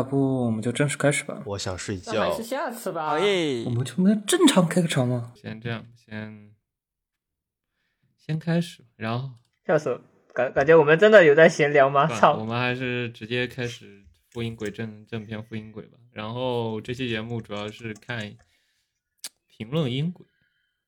[0.00, 1.42] 要不我们就正式开始吧？
[1.44, 2.42] 我想睡觉还是。
[2.42, 3.10] 下次吧。
[3.10, 3.70] 好耶我！
[3.70, 5.34] 们就没有正常开个场吗？
[5.36, 6.54] 先这样，先
[8.16, 9.34] 先开始，然后
[9.66, 10.00] 笑死我，
[10.32, 12.06] 感感觉我们真的有在闲聊吗？
[12.06, 12.44] 操我！
[12.46, 15.98] 们还是直接开始复音轨正正片复音轨吧。
[16.12, 18.38] 然后这期节目主要是看
[19.46, 20.26] 评论音轨，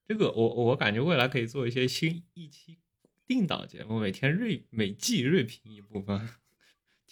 [0.08, 2.78] 这个我我感觉未来可以做一些新一期
[3.26, 6.30] 定档节目，每天锐每季锐评一部分，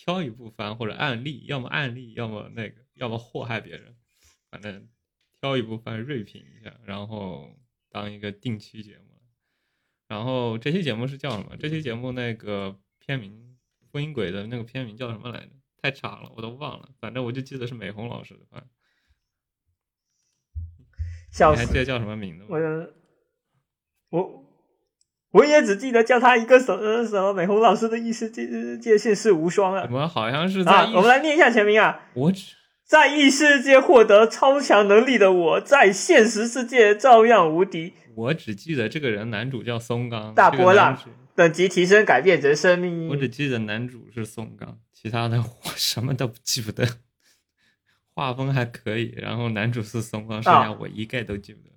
[0.03, 3.95] 挑一部番或者案例，要么案例，要么那个，要么祸害别人，
[4.51, 4.89] 反正
[5.39, 7.55] 挑一部番锐评一下，然后
[7.91, 9.21] 当一个定期节目。
[10.09, 11.55] 然后这期节目是叫什么？
[11.59, 13.59] 这期节目那个片名
[13.93, 15.51] 《复音鬼》的那个片名叫什么来着？
[15.83, 16.89] 太长了，我都忘了。
[16.99, 18.47] 反正我就记得是美红老师的
[21.53, 22.49] 你还记得叫什么名字吗？
[22.51, 24.50] 我我
[25.33, 30.91] 我也只记得叫他一个什么什么美红老师的异世界界现世无双我啊们好像是在啊！
[30.95, 32.01] 我们来念一下全名啊。
[32.15, 37.93] 我只在异世界获得超强能力的我，在现实世界照样无敌。
[38.17, 40.99] 我只记得这个人男主叫松冈，大波浪
[41.37, 43.29] 等级提升，改变人生命我只。
[43.29, 46.85] 记得男主是松冈，其他的我什么都记不得。
[48.13, 51.70] 画风还可以，然后男主是松冈，剩啊下我一概都记不得。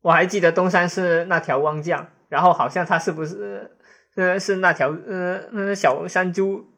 [0.00, 3.76] 我还记得东山是那条汪酱，然后好像他是不是
[4.14, 6.72] 呃是那条呃呃小山猪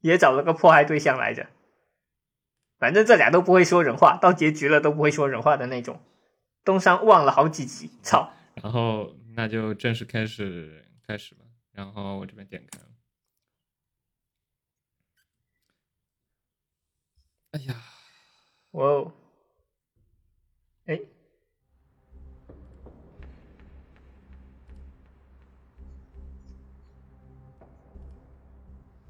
[0.00, 1.46] 也找了个迫害对象来着。
[2.78, 6.00] 反正这俩都不会说人话，到结局了都不会说人话的那种。
[6.64, 8.32] 东山忘了好几集，操！
[8.54, 11.44] 然后那就正式开始开始吧。
[11.72, 12.86] 然后我这边点开了。
[17.52, 17.74] 哎呀，
[18.72, 19.12] 哇哦，
[20.86, 21.00] 哎，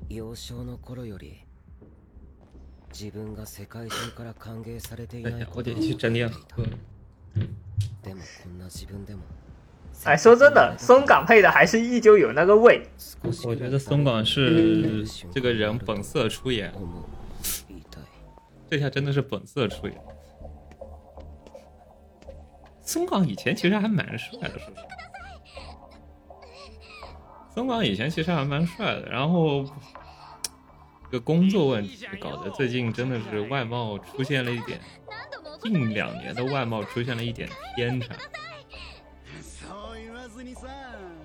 [0.10, 1.46] 幼少の頃より
[2.92, 6.66] 自分が世界中から歓迎されていない哎呀，我こと を得去整点思って喝い。
[8.04, 9.22] たでもこんな自分でも
[10.04, 12.82] 哎，说真的，松冈配的还是依旧有那个味。
[12.98, 16.74] 少し我觉得松冈是这个人本色出演，
[17.42, 18.04] 思う言いたい
[18.70, 19.98] 这下真的是本色出演。
[22.84, 24.95] 松冈以前其实还蛮帅的，说实话。
[27.56, 29.64] 松冈以前其实还蛮帅的，然后
[31.06, 34.80] 这个工作问题搞得最近真的是外貌出现了一点，
[35.62, 38.16] 近两年的外貌出现了一点偏差。
[39.42, 40.68] そう言わずにさ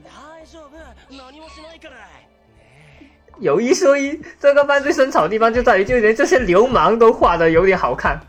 [0.04, 0.76] 大丈夫
[1.08, 1.96] 何もしないから
[3.38, 8.20] 有一说一，这个番最深草的地方就在于，就连这些流氓都画的有点好看。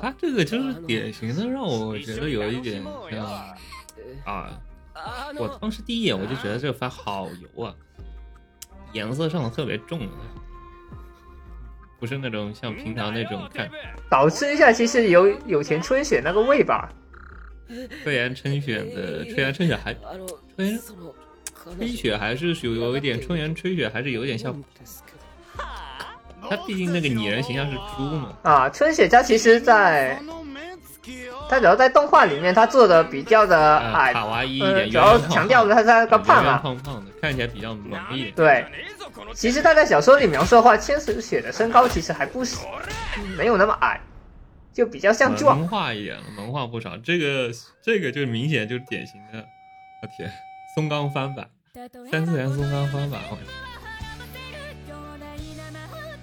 [0.00, 3.56] 他这个就是典型的让我觉得有一点像啊，
[4.24, 4.46] あ
[5.36, 7.74] 我当时第一眼我就觉得这个番好油啊，
[8.92, 10.06] 颜色上的特别重的，
[12.00, 13.70] 不是那种像平常那种看
[14.10, 16.92] 保持一下，其实有有钱春雪那个味吧。
[18.02, 20.26] 吹岩春雪的吹岩春雪还あの
[20.56, 21.12] 吹その
[21.76, 24.58] 吹雪还是有有一点春岩吹雪还是有点像，
[26.48, 30.41] 他毕竟那个拟人形象是猪嘛，啊，春雪她其实在その目つ
[31.53, 36.59] きを她主要在动画里面，他做的比较的呃，矮，卡哇伊一呃，点，主要强调的她是那个胖啊。
[36.63, 38.33] 胖胖的，看起来比较萌一点。
[38.33, 38.65] 对，
[39.33, 42.57] 其实他在小说里描述的话，千石雪的身高其实还不是
[43.37, 43.99] 没有那么矮，
[44.73, 45.57] 就比较像壮。
[45.57, 46.97] 萌化一点了，萌化不少。
[46.97, 47.51] 这个
[47.83, 49.45] 这个就明显就是典型的，
[50.01, 50.31] 我天，
[50.75, 51.47] 松冈翻版，
[52.09, 53.37] 三次元松冈翻版，我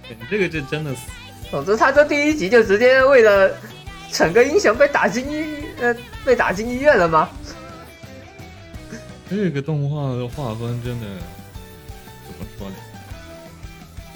[0.09, 1.03] 天，这个这真的是
[1.51, 3.51] 总之，他这第一集就直接为了
[4.13, 5.95] 逞个英雄被打进医呃
[6.25, 7.29] 被打进医院了吗？
[9.29, 11.07] 这个动画的画风真的
[12.27, 12.75] 怎么说呢？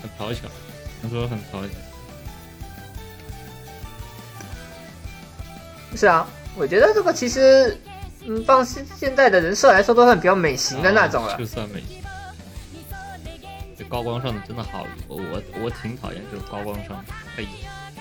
[0.02, 0.48] 很讨巧，
[1.00, 1.68] 能说很讨巧。
[5.96, 7.78] 是啊，我觉得这个其实，
[8.26, 11.46] 嗯，放现现在的人设来说，都算比较美型的那种了啊就。
[11.46, 12.02] 算美型。
[13.78, 17.46] 这高光上的真的好我，我我挺讨厌这种高光上的，哎，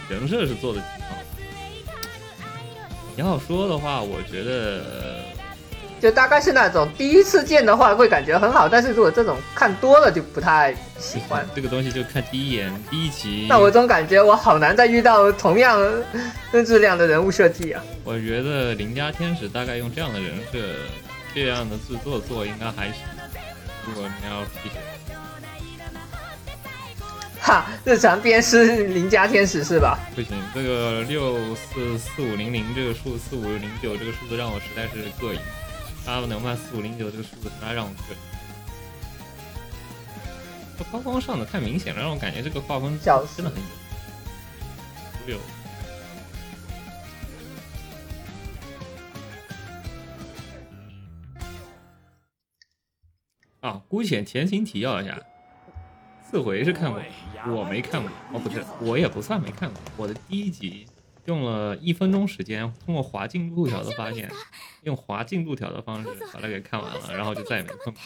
[0.09, 1.25] 人设是做的挺好的。
[3.15, 4.81] 你要说的话，我觉得
[6.01, 11.47] 就大概是那种第一次见的话会感觉很好，但是如果这种看多了就不太喜欢。
[11.55, 13.45] 这个东西就看第一眼第一集。
[13.47, 15.79] 那我总感觉我好难再遇到同样
[16.65, 17.83] 质量的人物设计啊！
[18.03, 20.59] 我觉得邻家天使大概用这样的人设、
[21.33, 22.95] 这样的制作做应该还行。
[23.85, 24.75] 如果你要比起
[27.45, 29.99] 哈，日常鞭尸邻家天使是吧？
[30.15, 35.39] 不行，这个六四四五零零这个数，四五零九这个数字让我实在是膈应。
[36.05, 38.17] 他们能卖四五零九这个数字，实在让我膈应。
[40.77, 43.61] 这高光上的太明显了，让我感觉这个画风笑死真的很
[45.27, 45.37] 有无
[53.59, 53.69] 聊。
[53.69, 55.19] 啊，姑且前情提要一下，
[56.32, 57.02] 四回是看过，
[57.46, 58.10] 我没看过。
[58.32, 59.80] 哦，不是，我也不算没看过。
[59.96, 60.86] 我的第一集
[61.24, 64.30] 用了一分钟时间，通过滑进度条的发现，
[64.82, 68.02] 用滑进度条的方式把它给看完了，然后就再也没碰过。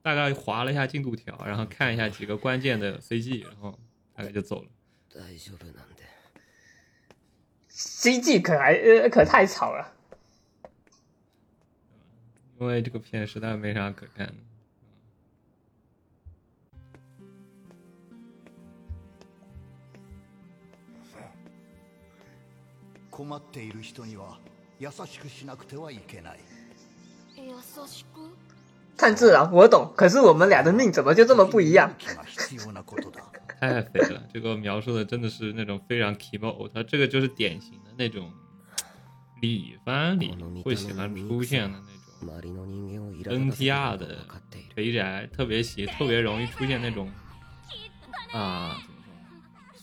[0.00, 3.78] 大概划了一下进度条，然后看一下几个关键的 CG，然后
[4.14, 4.68] 大概就走了。
[5.12, 6.06] 大丈夫なんで
[7.70, 9.92] CG 可还呃可太吵了。
[12.58, 14.34] 因为这个片实在没啥可看的。
[23.22, 24.38] 困っている人には
[24.78, 26.38] 優しくしなくてはいけない
[27.36, 27.52] 優
[27.86, 28.30] しく
[28.96, 31.88] 看字啊，我懂，可是我们俩的命怎么就这么不一样？
[31.88, 33.22] 勇気が必要なことだ
[33.60, 38.32] 太肥 了，这个描述的真的是那种非常 emo，他这个就是典型的那种
[39.40, 40.34] 李番里
[40.64, 47.08] 会喜欢出现的那种周りの人間を苛立たせている NTR こと的が分かっている肥宅，特别喜特别容易出现那种
[48.32, 48.91] 啊怎么说呢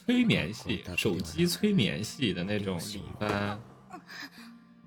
[0.10, 3.58] 催眠系、手机催眠系的那种李番，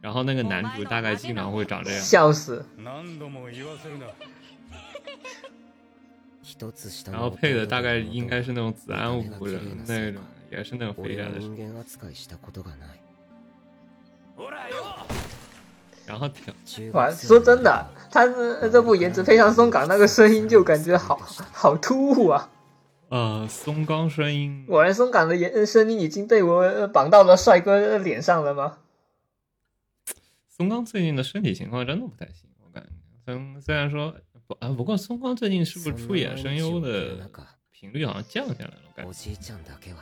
[0.00, 2.00] 然后那个男主大概经常会长这样。
[2.00, 2.64] 笑死！
[2.76, 4.06] 何度も言わせるな
[6.42, 10.20] 一つ下然の后配的大概弟の应该是那种子安見た目が五人綺麗な那种せいか，
[10.50, 11.48] 也是那种肥俺を宅的手。
[11.48, 13.00] 人間扱いしたことがない
[16.06, 16.54] 然后挺
[16.92, 21.20] 哇，中学生说真的，他呃这部颜值配上松岗那个声音，就感觉好
[21.52, 22.48] 好突兀啊！
[23.12, 28.78] 呃松冈声音，果然松岗的颜声音已经被我呃绑到了帅哥脸上了吗？
[30.48, 32.90] 松冈最近的身体情况真的不太行，我感觉。
[33.24, 34.14] 虽虽然说
[34.46, 37.28] 不啊，不过松冈最近是不是出演声优的
[37.70, 38.82] 频率好像降下来了？
[38.88, 40.00] 我感觉おじいちゃんだけは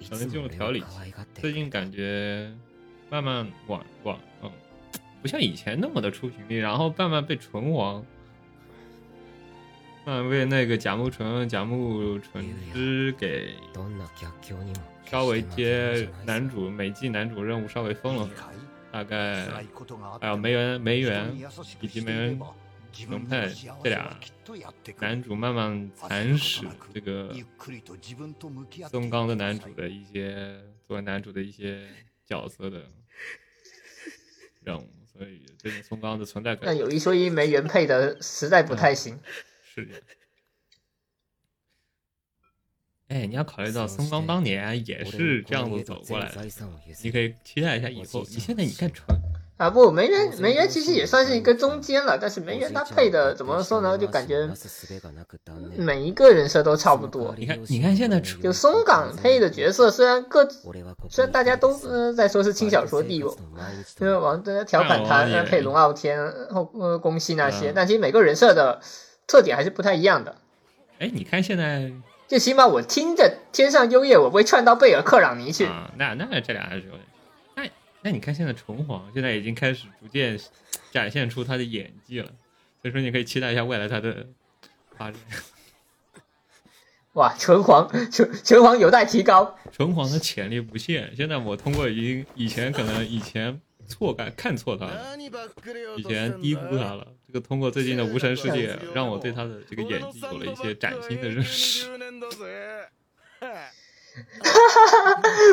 [0.00, 2.52] い可能进入つも俺调理期を可愛がって最近感觉
[3.10, 4.50] 慢慢往往嗯，
[5.20, 8.04] 不像以前那么的出频率，然后慢慢被纯王，
[10.04, 18.34] 慢慢被那个甲木纯、甲木纯之给どんな逆境にも稍微接男主主每季男主任务稍微分了分，
[18.90, 22.54] 大概辛いことがあって还有梅园梅人园に優しく以及していれ梅园ば
[22.90, 31.86] 自龙分の太幸せ这俩はきっとやってくる男主慢慢蚕食这个ゆっくりと自分と向き合って松冈的男主的一些作为男主的一些
[32.26, 32.82] 角色的
[34.64, 39.18] 任务，所以最近松冈的存在感但有一说一，没原配的实在不太行。
[39.73, 40.01] 是这样。
[43.09, 46.41] 哎，你要考虑到松冈当年也是这样子走过来的，
[47.03, 48.23] 你可以期待一下以后。
[48.29, 49.05] 你现在你看纯，
[49.57, 53.95] 啊不，梅园梅园其实也算是一个中间了，但是梅园他配的怎么说呢？
[53.97, 54.49] 就感觉
[55.77, 57.35] 每一个人设都差不多。
[57.37, 60.49] 你看你看现在就松岗配的角色，虽然各
[61.07, 63.35] 虽然大家都呃在说是轻小说帝王，
[63.99, 68.81] 因为往在调侃他呃配龙傲天后呃宫西那些，嗯但其实每个人设的
[69.26, 70.36] 特点还是不太一样的。
[70.98, 71.92] 哎，你看现在
[72.26, 75.64] 就起码我听着天上优夜，我不会串到贝尔克朗尼去。
[75.66, 77.00] 啊，那那这俩还是有点。
[77.54, 77.70] 那
[78.02, 80.38] 那你看现在纯黄现在已经开始逐渐
[80.90, 82.30] 展现出他的演技了，
[82.82, 84.26] 所以说你可以期待一下未来他的
[84.96, 85.20] 发展。
[87.14, 89.56] 哇，纯黄纯纯黄有待提高。
[89.72, 97.06] 纯黄的潜力不限，现在我通过已经以前可能以前错感看错他了，何ばっかり言おう以としてんだ前低估他了。
[97.33, 101.87] 这个通过最近的无神世界，让我对他的这个演技有了一些崭新的认识。
[101.87, 102.85] 40年だぜ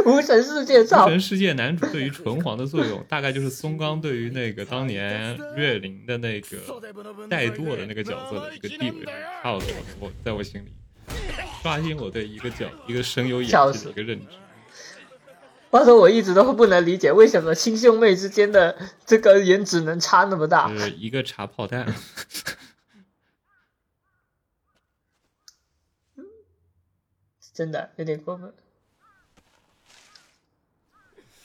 [0.05, 6.59] 无神世界无操，神世界男主对于纯黄的作用，大概就是松冈对于那个当年月灵的那个
[7.31, 9.07] 带舵的那个角色的一个地位
[9.43, 9.69] 差不多。
[10.01, 10.69] 我在我心里
[11.63, 14.27] 刷新我对一个角一个声优演技的一个认知。
[15.72, 20.70] 话说我一直都不能理解为什么亲兄妹之间的这个颜值能差那么大。
[20.70, 21.86] 就是一个茶炮弹，
[27.54, 28.54] 真的有点过分。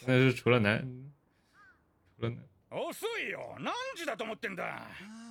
[0.06, 1.12] 那是除了男，
[2.16, 2.38] 除了男。
[2.72, 4.86] 遅いよ何時だと思ってんだ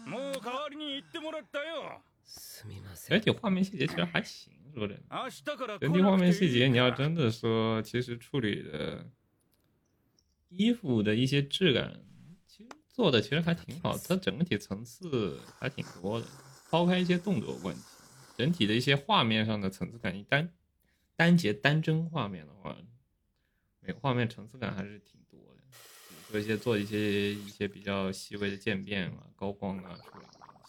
[0.05, 4.51] もう代わりに行ってもらったよすみません整体 画面细节其实还行，
[5.80, 9.08] 整体画面细节，你要真的说，其实处理的
[10.48, 12.00] 衣服的一些质感，
[12.46, 16.26] 其实做的其实还挺好，它整体层次还挺多的。
[16.70, 17.82] 抛开一些动作问题，
[18.36, 20.52] 整体的一些画面上的层次感，一单
[21.14, 22.76] 单节单帧画面的话，
[23.80, 25.62] 每个画面层次感还是挺多的。
[26.10, 29.96] 比如说一些做一些一些比较细微的渐变啊、高光啊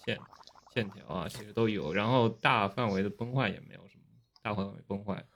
[0.06, 0.20] 线
[0.72, 3.95] 线条啊，其实都有，然后大范围的崩坏也没有什么
[4.45, 5.27] 大范围崩坏。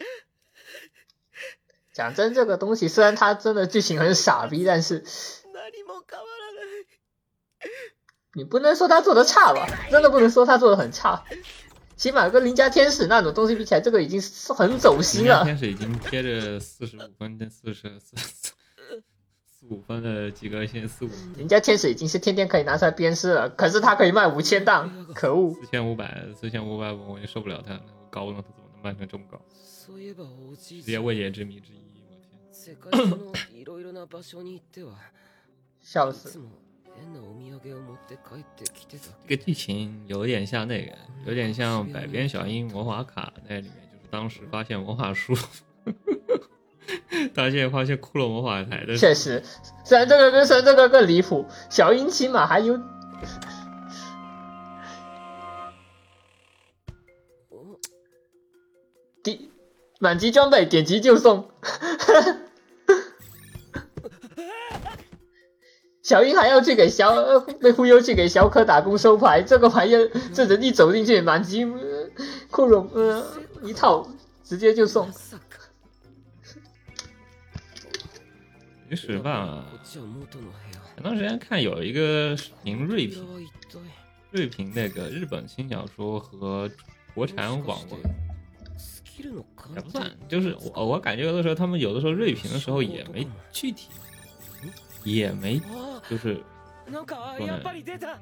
[1.94, 5.04] 讲真，这个东西虽然它真的剧情很傻逼， 但是
[5.44, 6.86] 何も変わらない
[8.34, 9.66] 你不能说他做的差吧？
[9.90, 11.24] 真的不能说他做的很差。
[12.00, 15.46] 起码跟邻家天使那种东西比起来，这个已经是很走心了。
[15.46, 18.54] 人家天使已经贴着四十五分的四十四四
[19.70, 25.56] 五分的及格线，四五人家天使已经是天天可以拿出来鞭尸了，可是他可以卖五千档，可恶！
[25.56, 29.40] 四千五百四千五百我我也受不了他，我高了他怎么能卖成这么高？
[29.56, 32.38] そういえばおじい直接未解之谜之一，我天！
[32.52, 34.98] 世界中のいろいろな場所に行っては
[35.82, 36.40] 笑死！
[37.00, 40.92] いつも変なお土産を持って帰ってきてた这个剧情有点像那个，
[41.26, 45.36] 有点像《百变小樱魔法卡》那里面，就是当时发现魔法书，
[47.34, 49.44] 他现在发现骷髅魔法台的时候确实，
[49.84, 52.80] 虽然这个跟虽然这个更离谱，小樱起码还有
[59.24, 59.50] 第
[60.00, 61.50] 满级装备点击就送，
[66.10, 72.10] 小樱还要去给小呃被忽悠去给小可打工收牌，这个玩意儿这人一走进去满级呃
[72.52, 73.26] 库荣呃
[73.64, 74.08] 一套
[74.44, 75.14] 直接就送ま。
[75.14, 75.40] さか
[78.88, 83.80] 其实吧こ，っちは元の部屋前段时间看有一个视频锐评，これは一体
[84.32, 86.70] 锐评那个日本轻小说和
[87.16, 88.00] 国产网文，
[88.78, 93.90] スキルの鑑定也不算，就是我我感觉有的时候他们有的时候锐评的时候也没具体，
[95.04, 96.42] 也没あ就是
[96.92, 98.18] なんかそうねやっぱり出た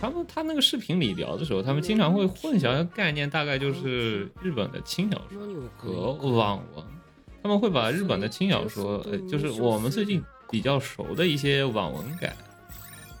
[0.00, 5.40] 他们他那个视频里聊的时候，他们经常会混淆一个概念，大概就是日本的轻小说
[5.78, 6.84] 何を和网文，
[7.42, 12.36] 他们会把日本的轻小说，呃，就是我们最近比较熟的一些网文改，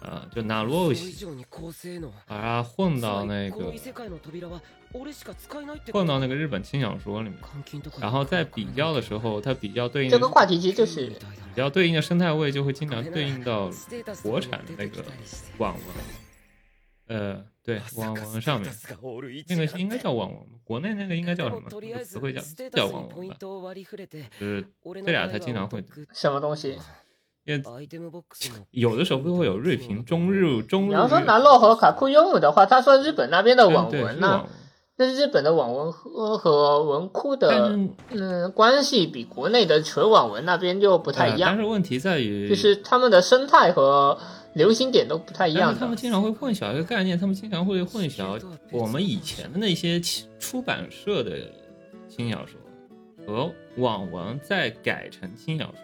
[0.01, 1.25] 呃，就拿洛西，
[2.25, 3.73] 把它混到那个，
[5.91, 7.37] 混到那个日本轻小说里面。
[7.99, 13.69] 然后在比较的时候，它比较对应，这个话题其实就是，比较对应的生态位就会经常对应到
[14.23, 15.03] 国产的那个
[15.57, 15.83] 网文。
[17.07, 18.71] 呃，对，网文上面，
[19.47, 21.67] 那个应该叫网文，国内那个应该叫什么？
[22.03, 23.35] 词汇叫，叫网文吧。
[23.39, 26.77] 就是这俩它经常会，什么东西？
[27.48, 34.50] 因为アイテムボックスの有的时候不会有锐评中日中日你要说南洛和卡库尤姆的话，它算日本那边的网对文呐、是网文
[34.96, 44.16] 但是日本的网文和和文库但的是嗯关系比国内的纯网文那边就不太一样，呃但是问题在于，就是他们的生态和
[44.54, 45.96] 流行点都不太一样的但是他们。
[45.96, 48.40] 经常会混淆一个概念，他们经常会混淆
[48.70, 51.32] 我们以前的那些出出版社的
[52.08, 52.58] 轻小说
[53.26, 55.74] 和网文再改成轻小说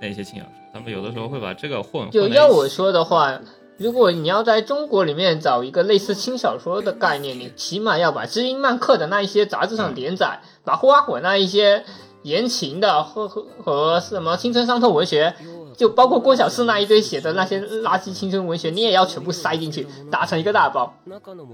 [0.00, 2.09] 那些轻小说， 他们有的时候会把这个混。
[2.09, 3.39] 就要我说的话，
[3.77, 11.83] 如果你要在中国里面找一个类似轻小说的概念，你起码要把知音漫客的那一些杂志上连载，把花火那一些
[12.23, 15.33] 言情的和和和什么青春伤痛文学，
[15.75, 20.93] 就包括郭小四那一堆写的那些垃圾青春文学，你也要全部塞进去，打成一个大包。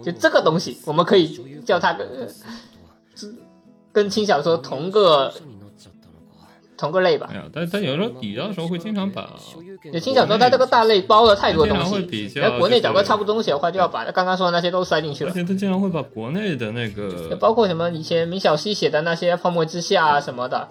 [0.03, 2.27] 就这个东西，我们可以叫它跟呃
[3.93, 5.33] 跟轻小说同个
[6.77, 7.37] 同个类吧没。
[7.37, 9.37] 有，但但有的时候比较的时候会经常把
[9.91, 15.31] 就轻小说它这个大类包了太多东经常会西，比较然后国内找个差不多东西的话，就要把刚刚说的那些都塞进去了。
[15.31, 20.69] 而且他经常会把国内的那就个，包括什么以前明晓溪写的那些《泡沫之夏》啊什么的，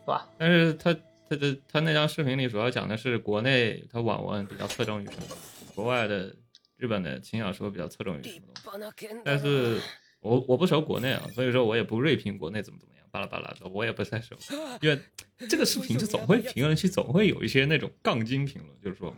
[0.00, 0.28] 是吧？
[0.36, 0.94] 但是他
[1.28, 5.36] 他的他那张视频里主要讲的是国内他网文比较侧重于什么，
[5.74, 6.34] 国外的
[6.76, 9.06] 日本的轻小说比较侧重于什么东西。
[9.24, 9.80] 但是
[10.20, 14.36] 我我不熟国内啊，所以说我也不锐评国内怎么怎么样，巴拉巴拉的，我也不太熟，
[14.80, 14.98] 因为
[15.48, 19.14] 这个视频就总会评论区总会有一些那种杠精评论，就是说，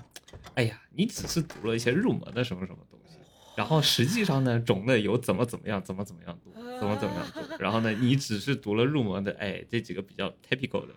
[0.53, 3.17] 哎呀，你只是读了一些入门的什么什么东西，
[3.57, 10.95] 然后实际上呢，种类有怎么怎么样，怎么怎么样读，怎么怎么样读，然后呢，你只是读了入门的，哎，这几个比较 typical 的。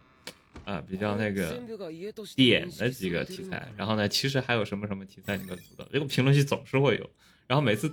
[0.66, 1.60] 啊，比较那个
[2.36, 7.10] 点的几个题材，然后呢，其实还有什么什么题材你没有读的，这个评论区总是会有，
[7.50, 7.92] 然后每次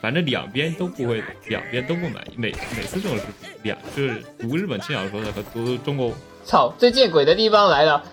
[0.00, 6.12] 反正两边都不会，两边都不满意，每每次这种视频，两就是读日本轻小说的和读中国
[6.44, 8.04] 操，最见鬼的地方来了！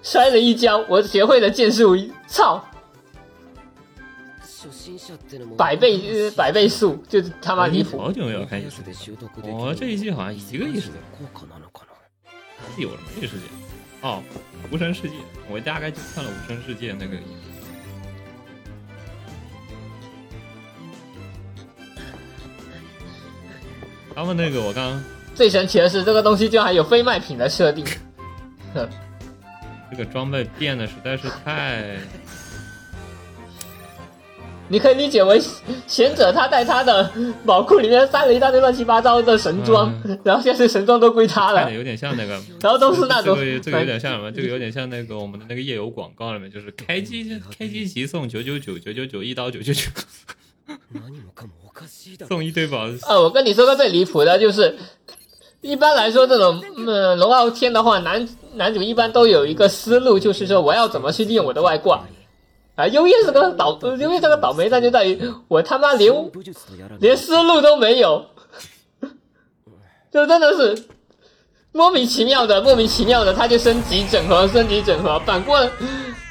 [0.00, 1.96] 摔了一跤，我学会了剑术，
[2.28, 2.64] 操，
[5.58, 7.98] 百倍呃百倍速，就是他妈离谱。
[7.98, 8.92] 好久没有看异世界，
[9.42, 10.98] 我这一季好像一个异世界，
[12.78, 13.42] 有什么异世界？
[14.02, 14.22] 哦，
[14.70, 15.16] 无声世界，
[15.50, 17.16] 我大概就看了无声世界那个。
[24.16, 24.98] 他们那个我刚
[25.34, 27.84] 最神奇的是，这个东西居然还有非卖品的设定。
[28.72, 28.88] 哼
[29.90, 31.98] 这个装备变得实在是太
[34.68, 35.38] 你可以理解为
[35.86, 37.12] 贤者他在他的
[37.44, 39.92] 宝库里面塞了一大堆乱七八糟的神装，
[40.24, 44.32] 然后现在这神装都归他了有点像那个， 然后都是那种这个这个有点像什么？
[44.32, 49.82] 这个有点像那个我们的那个夜游广告里面，就是开机开机即送九九九九九九一刀九九九，
[50.93, 52.87] 何もかもおかしいだろ送一堆宝。
[53.07, 54.77] 呃，我跟你说个最离谱的，就是
[55.61, 62.05] 一般来说这种呃龙傲天的话，男男主一般都有一个思路，就是说我要怎么去利用我的外挂。
[62.75, 68.25] 啊，优叶是个倒，呃优叶这个倒霉蛋就在于我他妈连武術とやら连思路都没有，
[70.09, 70.85] 就真的是
[71.73, 75.69] 莫名其妙的，莫名其妙的他就升级整合，升级整合，反过来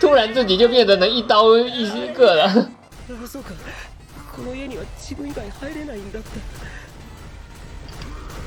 [0.00, 2.70] 突然自己就变得能一刀一个了。
[4.35, 6.29] この家には自分以外入れないんだった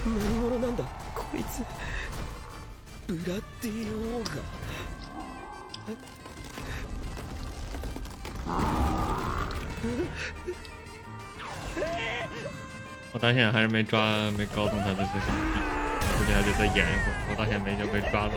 [0.06, 1.62] 何者なんだこいつ
[3.06, 4.42] ブラッディオーガ
[13.12, 15.08] 我到现在还是没抓没搞懂他的这些，
[16.18, 17.14] 估计还得再演一会儿。
[17.30, 18.32] 我到现在没就被抓了。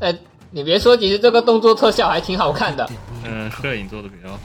[0.00, 0.18] 哎，
[0.50, 2.88] 你别说，其实这个动作特效还挺好看的。
[3.24, 4.40] 嗯、摄影做的比较好，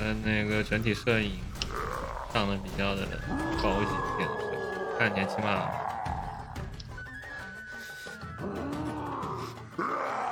[0.00, 1.32] 嗯、那个整体摄影
[2.32, 3.02] 上的比较的
[3.62, 4.28] 高级一点，
[4.98, 5.68] 看起来起码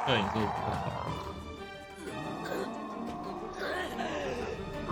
[0.06, 1.06] 摄影做的比较好。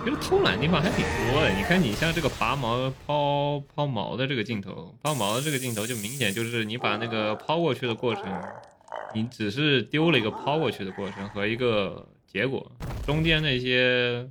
[0.03, 8.23] 其实偷懒地方还挺多的，你看你像这个拔毛抛抛毛的这个镜头，抛毛的这个镜头就明显就是你把那个抛过去的过程，
[9.14, 12.70] 你只是丢了一个抛过去的过程和一个结果，
[13.04, 14.28] 中间那些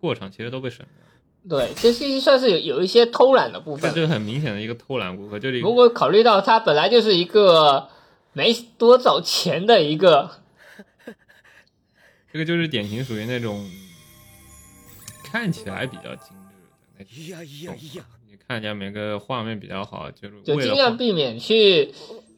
[0.00, 3.90] 过程其实都被省了，对，这其实算是有有一些偷懒的部分。
[3.90, 7.88] 这就是很明显的一个偷懒部分，就是一个如果考虑到它本来就是一个
[8.32, 10.30] 没多少钱的一个，
[12.32, 13.68] 这个就是典型属于那种
[15.24, 21.92] 看起来比较精致的那种いやいやいや你看起来每个画面比较好，就是就尽为了画量避免去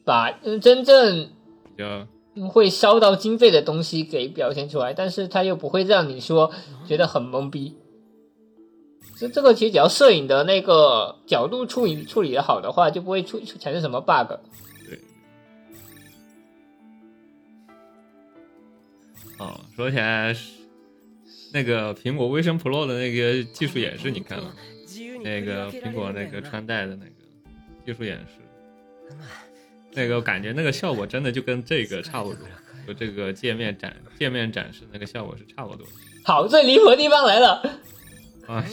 [0.05, 1.29] 把嗯真正
[1.77, 2.07] 比较
[2.49, 6.51] 会烧到经费的东西给表现出来，但是它又不会让你说
[6.87, 7.77] 觉得很懵逼。
[9.15, 14.33] 这这个其实只要摄影的那个角度处理处理的好的话，就不会出出产生什么 bug。
[19.39, 20.61] 哦，说起来是
[21.53, 24.53] 那个苹果 Vision Pro 的那个技术演示，你看了吗？
[24.85, 27.11] 自由に那个振り分けられ苹果那るんだよな个穿戴的那个
[27.85, 28.39] 技术演示，
[29.92, 32.46] 那个感觉那个效果真的就跟这个差不多，
[32.86, 35.86] 就这个界面展界面展示那个效果是差不多。
[35.86, 35.92] 的
[36.24, 37.62] 好，最离谱的地方来了，
[38.46, 38.64] 啊。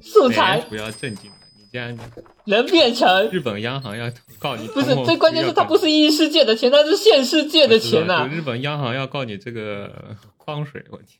[0.00, 0.60] 素材。
[0.68, 1.98] 不要震惊了，你竟然
[2.44, 11.18] 能变成日本央行要告你不是最关键是它不是异世界的钱，它是现世界的钱呐、日本央行要告你这个矿水，问题，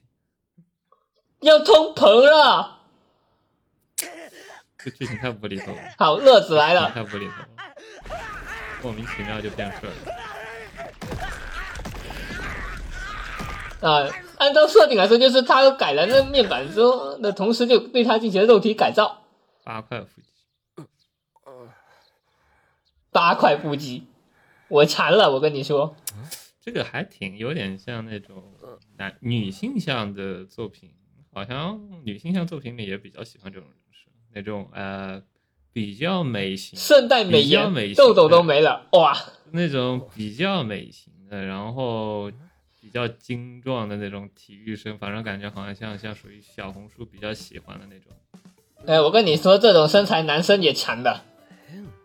[1.41, 2.75] 要通膨了。
[4.79, 7.49] 这剧情太无厘头了，好，乐子来了，太无厘头了，
[8.87, 9.95] 莫名其妙就变色了。
[13.81, 19.25] 啊、按照设定来说，就是他改了那面板之后那同时，就对他进行了肉体改造，
[19.65, 20.29] 八块腹肌，
[23.11, 24.07] 八块腹肌，
[24.69, 25.97] 我馋了，我跟你说，
[26.61, 28.55] 这个还挺有点像那种
[28.99, 30.95] 男女性向的作品，
[31.33, 35.21] 好像女性向作品里也比较喜欢这种人设，那种呃
[35.76, 39.16] 比较美型，圣诞美比较颜美，型痘痘都的没了，哇，
[39.52, 42.30] 那种比较美型的，然后
[42.80, 48.12] 比较精壮的那种体育生，反正感觉好像像像属于小红书比较喜欢的那种。
[48.86, 51.22] 哎，我跟你说，这种身材男生也馋的，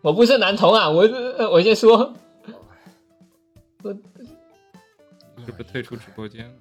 [0.01, 2.15] 我不是男同啊，我呃我先说，
[5.45, 6.53] 是不是退出直播间了？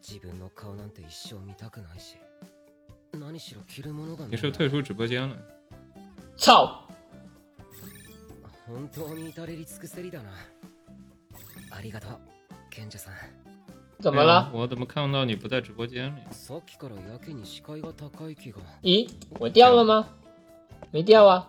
[0.00, 2.16] 自分の顔なんて一生見たくないし
[3.18, 5.34] 何しろ着るものが你是不是退出直播间了？
[6.38, 6.86] 操，
[8.66, 10.30] 本当に至れり尽くせりだな
[11.70, 12.18] ありがとう
[12.70, 13.14] 賢者さん
[14.00, 14.50] 怎么了？
[14.50, 16.22] 对啊我怎么看到你不在直播间里？
[16.32, 20.08] さっきからやけに視界が高い気が咦，我掉了吗？
[20.92, 21.48] 没掉啊，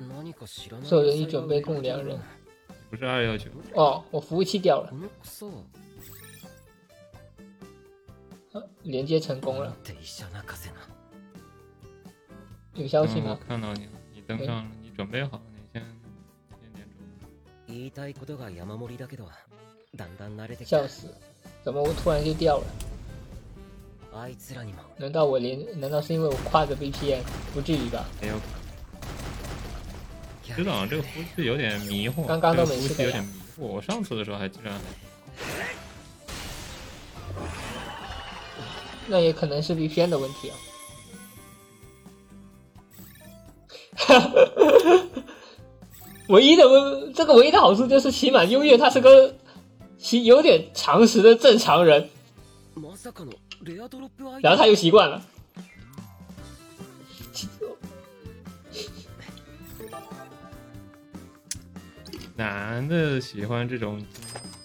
[0.00, 2.18] 何か知らない受人已准备供两人。
[2.90, 5.46] 不是二幺九，哦，我服务器掉了こ，の草
[8.52, 10.76] は连接成功了，って医者泣かせな
[12.76, 13.38] 有消息嗯，我吗？
[13.46, 15.82] 看到你了，你登上了，你准备好了，你先
[16.60, 16.96] 先点准。
[17.66, 19.28] 言いたいことが山盛りだけど
[19.96, 21.06] だんだん慣れてきた笑死，
[21.64, 22.64] 怎么我突然就掉了？
[24.14, 25.58] あいつらにも难道我连？
[25.80, 27.22] 难道是因为我跨着 VPN？
[27.54, 28.04] 不至于吧？
[28.20, 28.34] 没有。
[30.54, 33.62] 知道这个服务器有点迷惑，刚刚都这个服务器有没事的呀点迷惑。
[33.62, 34.80] 我上次的时候还居然还
[39.08, 40.56] 那也可能是 VPN 的问题啊。
[46.28, 49.34] 唯一的问，这个唯一的好处就是起码优越他是个
[49.98, 52.08] 其有点常识的正常人，
[52.74, 55.22] まさかのレアドロップアイ然后他又习惯了。
[62.34, 64.02] 男的喜欢这种，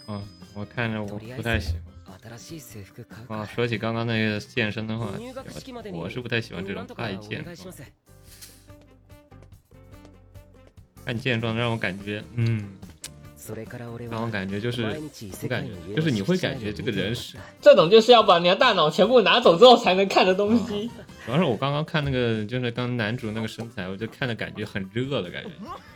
[0.08, 0.22] 啊，
[0.56, 1.82] 我看着我とりあ不太えず喜欢。
[2.38, 7.56] 新しい制服買う啊，か说起刚刚那个健身的话，入学式までに我是不太喜欢这种なんとか太お健壮
[11.06, 11.18] 願いしま。
[11.18, 12.66] す太健壮让我感觉，嗯，
[13.38, 20.90] それから俺让我は感觉就是毎日異世不感界の觉，就是你会感觉这个人是，这种就是要把你的大脑全部拿走之后才能看的东西。
[21.26, 25.50] 主要是我刚刚看那个，就是刚男主那个身材，我就看着感觉很热的感觉，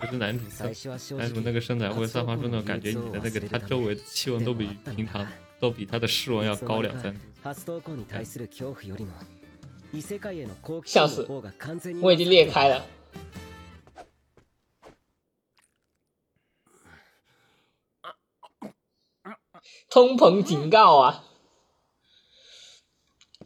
[0.06, 5.28] 就是男主最初は正男主那个身材会散发出那种感觉，你的那个他周围的气温都比平常
[5.60, 7.20] 都比他的室温要高两三度。
[7.44, 8.74] 初登校に対する恐
[19.97, 21.25] 通膨警告啊！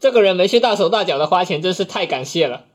[0.00, 2.66] 这个人没去大手大脚的花钱，真是太感谢了。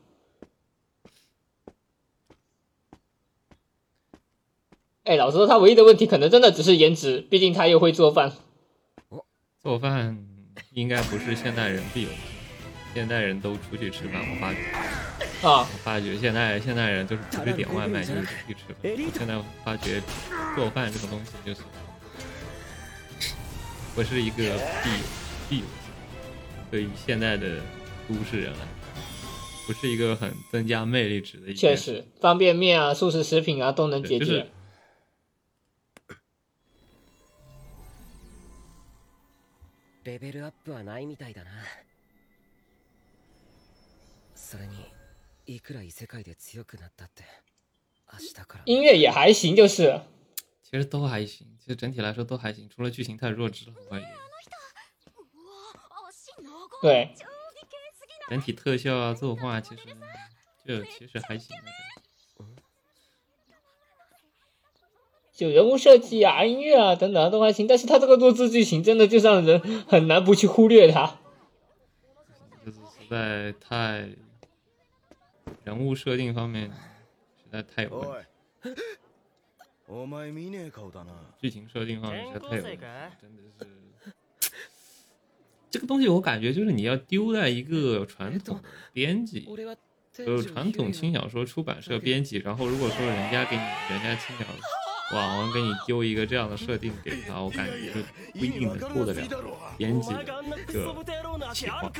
[5.04, 8.32] 哎，老实说，他唯一的问题可能真的只是颜值，毕竟他又会做饭。
[9.60, 10.26] 做饭
[10.72, 12.14] 应该不是现代人必有的，
[12.94, 14.22] 现代人都出去吃饭。
[14.22, 14.60] 我发觉，
[15.46, 18.76] 啊，我发觉现在现代人就是不是点外卖就是出去吃饭。
[18.82, 20.02] 我现在发觉
[20.54, 21.60] 做饭这个东西就是
[23.95, 24.57] 不是一个必有
[25.49, 25.71] 必有的，
[26.69, 27.59] 对于现在的
[28.07, 31.83] 都市人来说，不是一个很增加魅力值的一件事。
[31.93, 34.25] 确实，方便面啊、速食食品啊都能解决。
[34.25, 34.47] 对就是
[40.03, 41.51] レベルアップはないみたいだな
[44.33, 44.73] それに
[45.45, 47.23] いくら異世界で強くなったって
[48.11, 50.03] 明日から音乐也还行，就是了
[50.75, 54.03] 其实都还行，其实整体来说都还行，除了剧情太弱智了而已。
[54.03, 54.11] うわ
[56.11, 56.49] 足長い
[56.81, 59.83] 对超美形すぎない整体特效啊、作画其实
[60.65, 61.63] 就其实还行的。
[65.33, 71.19] 就人物设计啊、音乐啊等等都还行，但是他这个弱智剧情真的就让人很难不去忽略它。
[72.63, 74.09] 就是实在太
[75.63, 76.69] 人物设定方面
[77.37, 78.27] 实在太有问お题，
[81.38, 82.82] 剧情设定方面实在太有问题，
[83.20, 84.50] 真的是。
[85.70, 88.58] 这个东西我感觉就是你要丢在一个传统
[88.92, 89.48] 编辑，
[90.12, 98.00] 就是传统轻小说出版社编辑，然后如果说人家给你人家轻小说网文给你丢一个这样的设定给他，我感觉就
[98.38, 99.20] 不一定能过得了。
[99.78, 100.94] 编辑的一个。
[101.54, 101.92] 企划。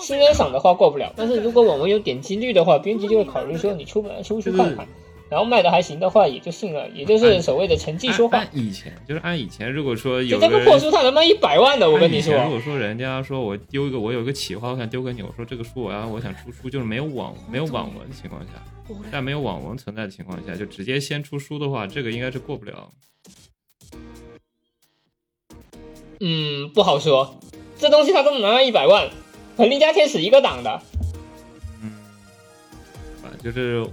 [0.00, 4.86] 新人赏的话过不了，但是如果网文有点击率的话，编辑就会考虑说你出本书去看看，
[5.30, 8.46] 然后卖的还行的话也就信了，也就是所谓的成绩说话按。
[8.46, 12.50] 按以前就是按以前，如果说有个人这个破书，它能卖一百万的，我跟你说如。
[12.50, 18.50] 果说人家说我丢一个，我有一个企划，我想丢给你，我说这个书我要我想出书，就是没有网没有网文的情况下，
[19.12, 22.90] 在没有网文存在的情况下，就直接先出书的话，这个应该是过不了。
[26.18, 27.38] 嗯，不好说，
[27.78, 29.08] 这东西他都能拿到一百万，
[29.56, 30.82] 和邻家天使一个档的。
[31.82, 31.92] 嗯，
[33.22, 33.86] 啊，就是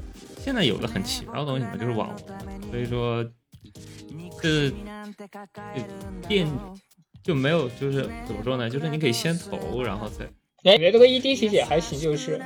[0.48, 3.22] 现在有个很奇妙的东西嘛，就是网红，所以说
[4.42, 5.84] 这这
[6.26, 6.48] 电
[7.22, 8.70] 就没有就是怎么说呢？
[8.70, 10.24] 就是你可以先投，然后再。
[10.64, 12.42] 哎，我觉得这个 ED 其实也还行，就是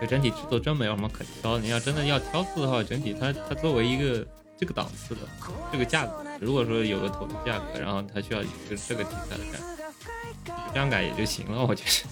[0.00, 1.60] 就整体制作真没有什么可挑的。
[1.60, 4.24] 你要真的要挑刺的话，整体它它作为一个
[4.56, 5.22] 这个档次的
[5.72, 11.66] 这个价格，如果说有个投资价格，然后它需要一个这个题材的改，这样改也就行了。
[11.66, 12.06] 我觉得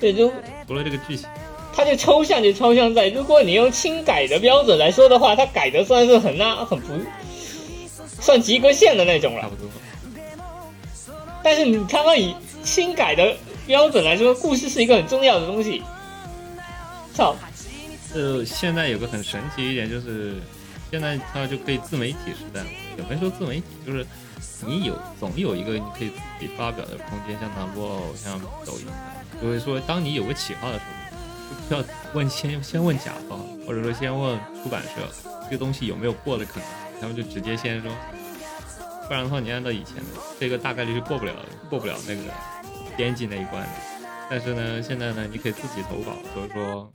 [0.00, 0.32] 对，就
[0.66, 1.30] 除了这个剧情，
[1.76, 6.94] 它就抽象就抽象在，如果你用轻改的标准来说的话，它改的算是很那很不
[8.20, 9.42] 算及格线的那种了。
[9.42, 9.68] 差不多。
[11.42, 15.82] 但是你他妈以轻改的标准来说，故事是一个很重要的东西。
[17.12, 17.36] 操，
[18.14, 20.36] 呃，现在有个很神奇一点就是，
[20.90, 24.06] 现在它就可以自媒体时代了，也没说自媒体，就是
[24.66, 28.86] 你有总有一个你可以自己发表的空间，像淘宝、像抖音，
[29.42, 31.03] 就是说当你有个企划的时候，
[31.70, 34.90] 要问先先问甲方，或者说先问出版社
[35.44, 36.66] 这个东西有没有过的可能，
[37.00, 37.90] 他们就直接先说，
[39.08, 41.32] 不然的话你按照以前的这个大概率是过不了
[41.68, 42.22] 过不了那个
[42.96, 43.68] 编辑那一关的。
[44.30, 46.90] 但是呢，现在呢，你可以自己投稿，所以说，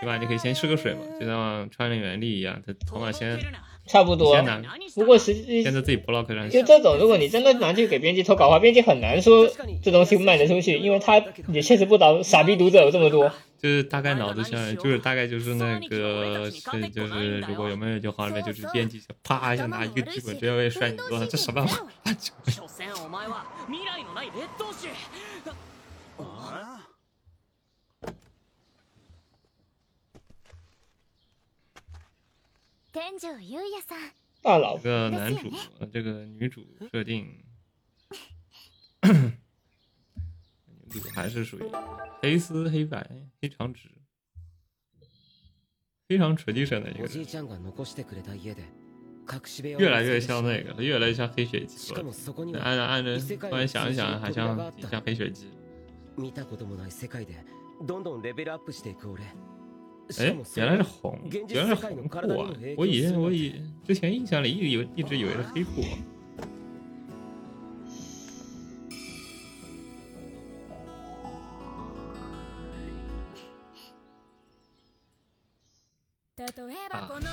[0.00, 3.38] 起码你可以先试个水嘛，就像川人原力一样，他头脑先
[3.86, 4.44] 差不多先。
[4.44, 4.60] 拿，
[4.96, 6.50] 不过实际现在自己 blog 上。
[6.50, 9.48] 就这种，如果你真的拿去给编辑投稿的话，编辑很难说
[9.80, 13.30] 这东西卖得出去，因为他也确实不倒傻逼读者有这么多。
[13.65, 21.77] 就是大概脑子下来，就是大概就是那个是就是如果有没有一句话里面就是编辑啪一下拿一个剧本直接会摔你桌上，这什么话？
[22.47, 24.89] 所詮お前は未来のない劣等種
[32.91, 37.41] 天井優也さん 大佬这个男主，呃这个女主设定，
[40.93, 41.63] 女主还是属于
[42.21, 43.09] 黑丝黑白
[43.41, 43.89] 黑长直，
[46.07, 48.63] 非常 tradition 的一个おじい人，ちゃんが残してくれた家で
[49.31, 52.11] 隠し部屋を越来越像那个，越来越像黑血姬了しかも。
[52.11, 54.55] そこには按按着突然想一想，还像
[54.89, 55.47] 像黑血姬。
[56.17, 57.35] 見たこともない世界で
[57.85, 59.23] どんどんレベルアップしていく俺
[60.09, 62.51] し哎かも，そ原れが来是红，現実原来是世界の红体にも裤啊！
[62.59, 65.81] 影我以響するわけ前我以之前印象里一直以为一直以为是黑裤。
[65.81, 65.85] 啊，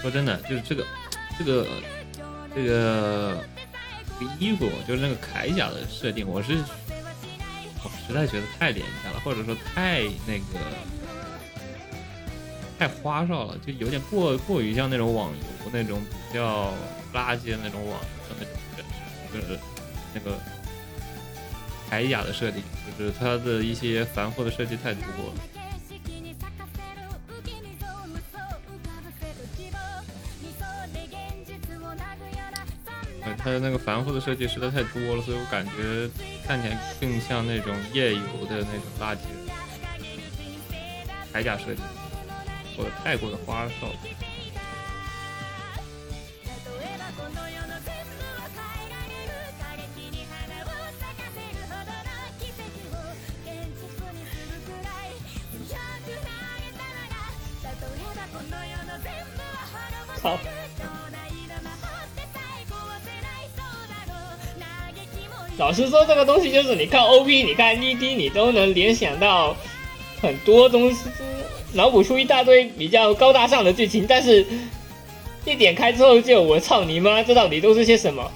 [0.01, 0.85] 说真的，就是这个
[1.37, 1.67] 这个
[2.55, 3.43] 这个
[4.19, 6.57] 这个衣服，就是那个铠甲的设定，我是
[7.83, 10.59] 我实在觉得太廉价了，或者说太那个
[12.77, 16.73] 太花哨了，就有点过过于像那种网游那种比较
[17.13, 18.85] 垃圾的那种网游的那种
[19.33, 19.59] 就是
[20.13, 20.37] 那个
[21.89, 22.61] 铠甲的设定，
[22.97, 25.33] 就是它的一些繁复的设计太多了。
[33.37, 36.09] 它的那个繁复的设计实在太多了，所以我感觉
[36.45, 39.19] 看起来更像那种夜游的那种垃圾
[41.33, 41.81] 铠甲设计，
[42.77, 43.87] 或者太过的花哨。
[65.73, 69.55] 实说，这个东西就是你看 OP，你看 ED，你都能联想到
[70.21, 71.09] 很多东西，
[71.73, 74.45] 脑补出一大堆比较高大上的剧情，但是
[75.45, 78.31] 一点开之后就我操你妈，这到底都是些什么？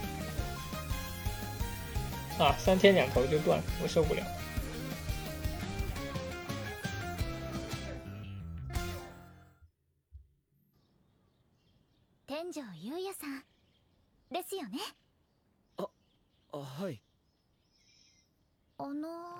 [2.39, 4.21] 啊，三天两头就断，我受不了。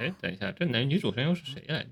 [0.07, 1.91] 哎，等一下，这男女主声优是谁来着？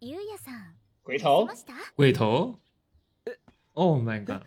[0.00, 2.58] 優也さん鬼头来ました鬼头？
[3.72, 4.42] Oh my god！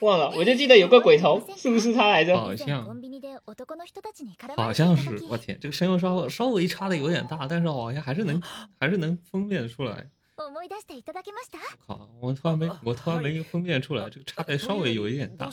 [0.00, 2.36] 忘了，我就记得有个鬼头， 是不是他来着？
[2.36, 8.40] 好像コンビニで男の人たちに絡ま好れていた像是，時我天，这个声优稍微稍微差的有点大，但是好像还是能
[8.78, 10.10] 还是能分辨出来。
[10.34, 15.48] 思い出していただけました靠，我突然没我突然没分辨出来，这个差别稍微有一点大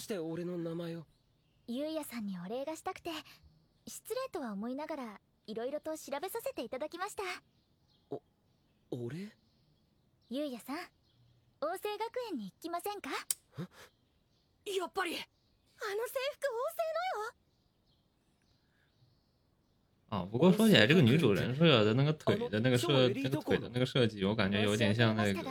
[3.87, 7.23] 失礼とは思いながらいろいろと調べさせていただきました。
[8.91, 9.31] 俺？
[10.31, 10.77] 優也さん
[11.61, 13.11] 王政学園に行きませんか？
[14.65, 15.17] やっぱり。
[15.17, 16.47] あの制服
[20.11, 25.45] 王啊，不过说起来，这个女主人设的那个腿的那个设哦那个腿的那个设计，我感觉有点像那个。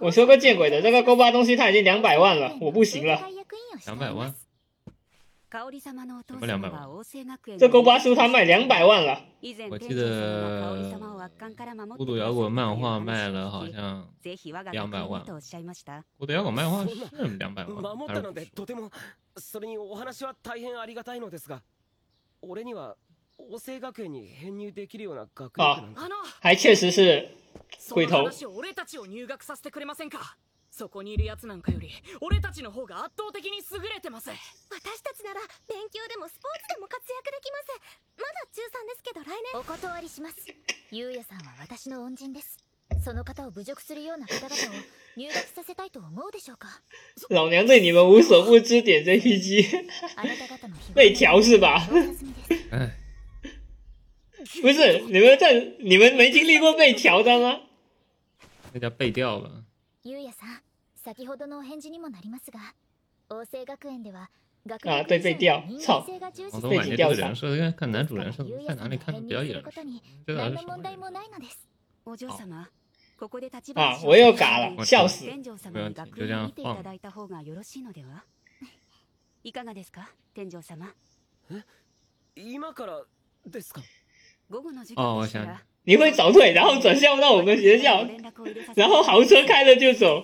[0.00, 3.26] 我说个见鬼的，这个勾巴东西他已经两百万了，我不行了。
[3.86, 4.34] 两百万，
[5.48, 6.04] 什么
[6.46, 10.90] 两百万様は王政学園这勾巴书他卖两百万了，以前我记得
[11.96, 14.06] 孤独摇滚漫画卖了好像
[14.72, 15.24] 两百万
[16.18, 16.94] 孤独摇滚漫画是
[17.38, 18.50] 两百万还是？
[18.54, 18.90] とても
[19.36, 21.62] それにお話は大変ありがたいのですが
[22.42, 22.96] 俺には
[23.38, 26.00] 王政学園に編入できるような学力なんて。
[26.00, 27.28] あの还确实是
[27.78, 28.24] その鬼頭。
[28.24, 30.36] 話を俺たちを入学させてくれませんか？
[30.68, 31.88] そこにいる奴なんかより
[32.20, 34.36] 俺たちの方が圧倒的に優れてます私
[35.00, 37.72] たちなら勉強でもスポーツでも活躍できます
[38.20, 40.36] まだ中3ですけど来年お断りします
[40.90, 42.58] 優也さんは私の恩人です
[43.02, 44.56] その方を侮辱するような方々を
[45.16, 46.68] 入学させたいと思うでしょうか？
[47.30, 49.12] 老娘对你们无所不知点方
[50.68, 51.80] の日被调是吧？
[54.60, 57.60] 不是，你们这你们没经历过被调的吗？
[58.74, 59.64] 那叫背调吧。
[60.04, 60.60] 優也さん
[61.02, 62.60] 先ほどのお返事にもなりますが
[63.30, 64.30] 王政学園では学
[64.83, 66.05] 啊对被调操
[66.51, 69.71] 我总被感觉这个你调查人设跟看男主人设在哪里看的比较眼熟，
[70.25, 71.67] 这到底是什么人何の問題もないのです
[72.05, 72.69] お嬢様
[73.17, 78.23] ここで立啊花我又嘎了笑死天上様に学園に見ていただいた方がよろしいのでは
[79.43, 80.93] いかがですか天上様
[82.35, 83.03] 今から
[83.47, 83.81] ですか
[84.49, 88.05] 午後の時哦，我想間でしたら你会早退，然后转校到我们学校，
[88.75, 90.23] 然后豪车开着就走。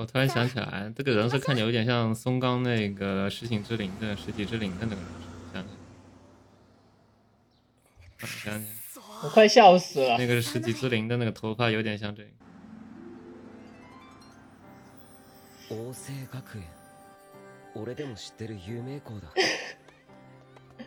[0.00, 5.04] 我突然想起来，这个人设看起来有点像松冈那个实体之灵的实体之灵的那个人
[5.52, 5.68] 设，想起
[8.18, 8.74] 来，啊想起来，
[9.22, 10.26] 我快笑死了那。
[10.26, 12.28] 个是实体之灵的那个头发有点像这个。
[15.68, 16.62] 王政学園
[17.74, 19.28] 俺でも知ってる有名校だ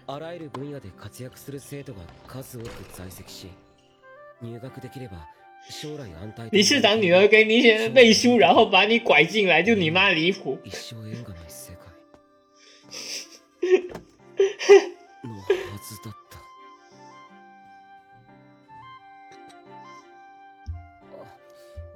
[0.07, 3.49] あらゆる分野で活躍する生徒が数多く在籍し
[4.41, 5.42] 入学できれば将来安泰
[6.51, 10.57] 理事长女儿给你写背书，然后把你拐进来，就你妈离谱。
[10.63, 11.77] 一生縁がない世界
[15.23, 15.45] のは
[15.79, 16.39] ずだった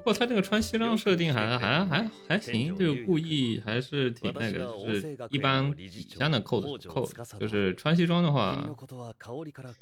[0.03, 8.69] 不过他这个穿西装设定还还还还行，就故意还是挺那个，就是一般底下的扣子是不扣的，就是穿西装的话，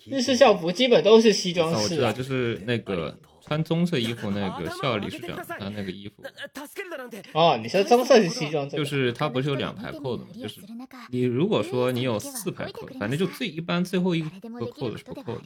[0.05, 2.13] 日式校服基本都是西装啊，我知道，式啊。
[2.13, 10.29] 就是那个 穿棕色衣服那个校理事长他那个衣服，助けるだなんて哦，你说棕色是西装，这就个是它不是有两排扣子吗？
[10.39, 10.61] 就是
[11.09, 15.41] 你如果说你有四排扣子，反正就最一般最后一个扣子是不扣的，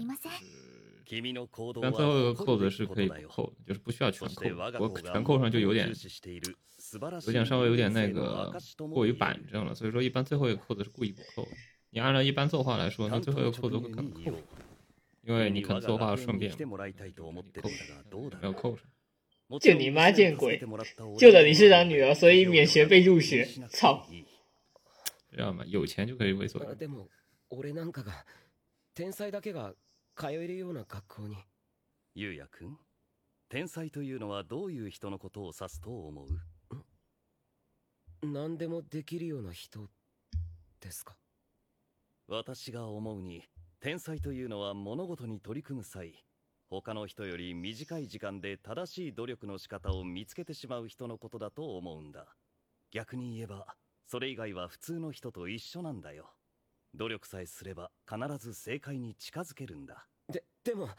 [1.06, 4.80] 君の行動但最后一个扣子是可以不扣的，就是不需要全扣的。
[4.80, 5.92] 我全扣上就有点
[7.26, 8.52] 有点稍微有点那个
[8.94, 11.52] 过于板正了，所以说一般最后一个扣子是故意不扣的。
[11.92, 14.34] 你按照一般作画来说，那最后一个扣子会可能扣，
[15.24, 16.66] 因为你可能作画顺便扣
[17.32, 18.86] 没有扣上。
[19.60, 20.60] 就你妈见鬼！
[21.20, 23.46] 救了理事长女儿，所以免学费入学。
[23.70, 24.08] 操！
[25.32, 25.64] 知道吗？
[25.66, 26.76] 有钱就可以为所欲为。
[26.76, 27.10] でも
[27.50, 28.26] 俺なんかが
[28.94, 29.76] 天才だけが
[30.16, 31.36] 通えるような学校に
[32.16, 32.78] ゆうやくん
[33.50, 36.28] 天才というのはどういう人のことを指すと思う
[38.26, 39.90] 何でもできるような人
[40.80, 41.16] ですか
[42.28, 43.44] 私が思うに
[43.83, 46.13] 天才というのは物事に取り組む際
[46.69, 52.27] 他の人より短い時間で正しい努力の仕方を見つけてしまう人のことだと思うんだ。
[52.93, 53.67] 逆に言えば
[54.07, 56.31] それ以外は普通の人と一緒なんだよ。
[56.95, 60.07] 努力さえすれば必ず正解に近づけるんだ。
[60.31, 60.91] ででも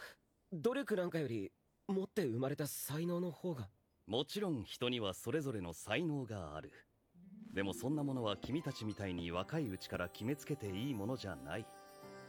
[0.52, 1.52] 努力なんかより
[1.88, 3.70] 持って生まれた才能の方が。
[4.08, 6.72] もちろん人にはそれぞれの才能がある。
[7.54, 11.66] でもそんなものは君たちみたいに若いうちから決めつけていいものじゃない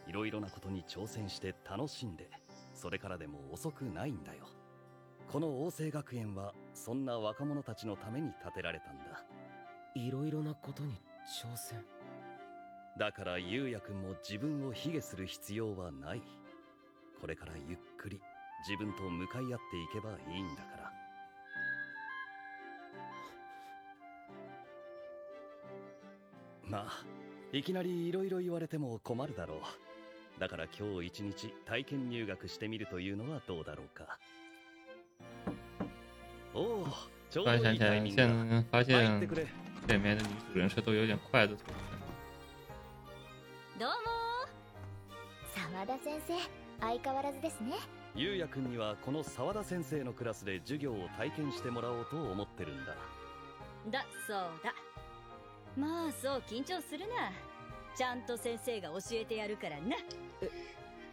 [0.06, 2.28] いろいろなことに挑戦して楽しんで
[2.74, 4.46] それからでも遅くないんだよ。
[5.30, 9.24] この王政学園はそんな若者たちのために建てられたんだ。
[9.94, 10.94] いろいろなことに
[11.26, 11.82] 挑戦。
[12.98, 16.22] だからゆうやくんも自分を卑下する必要はない。
[17.20, 18.20] これからゆっくり
[18.68, 19.58] 自分と向かい合ってい
[19.92, 20.92] けばいいんだから。
[26.68, 27.04] まあ
[27.52, 29.91] いきなりいろいろ言われても困るだろう
[30.42, 34.18] だから今日一日体験入学してみるというのはどうだろうか。
[36.52, 36.86] おお
[37.30, 38.26] ちょうどいいタイミングだ。
[38.72, 39.46] 入っ现てくれ。
[39.86, 41.64] 这里面的女主人设都有点筷子腿。
[43.78, 43.94] どうも。
[45.54, 46.34] 沢田先生
[46.80, 47.76] 相変わらずですね。
[48.16, 52.96] ゆうやくんにはこの沢田先生のクラスで授業を体験してもらおうと思ってるんだ。
[53.92, 54.74] だそうだ。
[55.76, 57.30] まあそう緊張するな
[57.95, 59.95] ちゃんと先生が教えてやるからな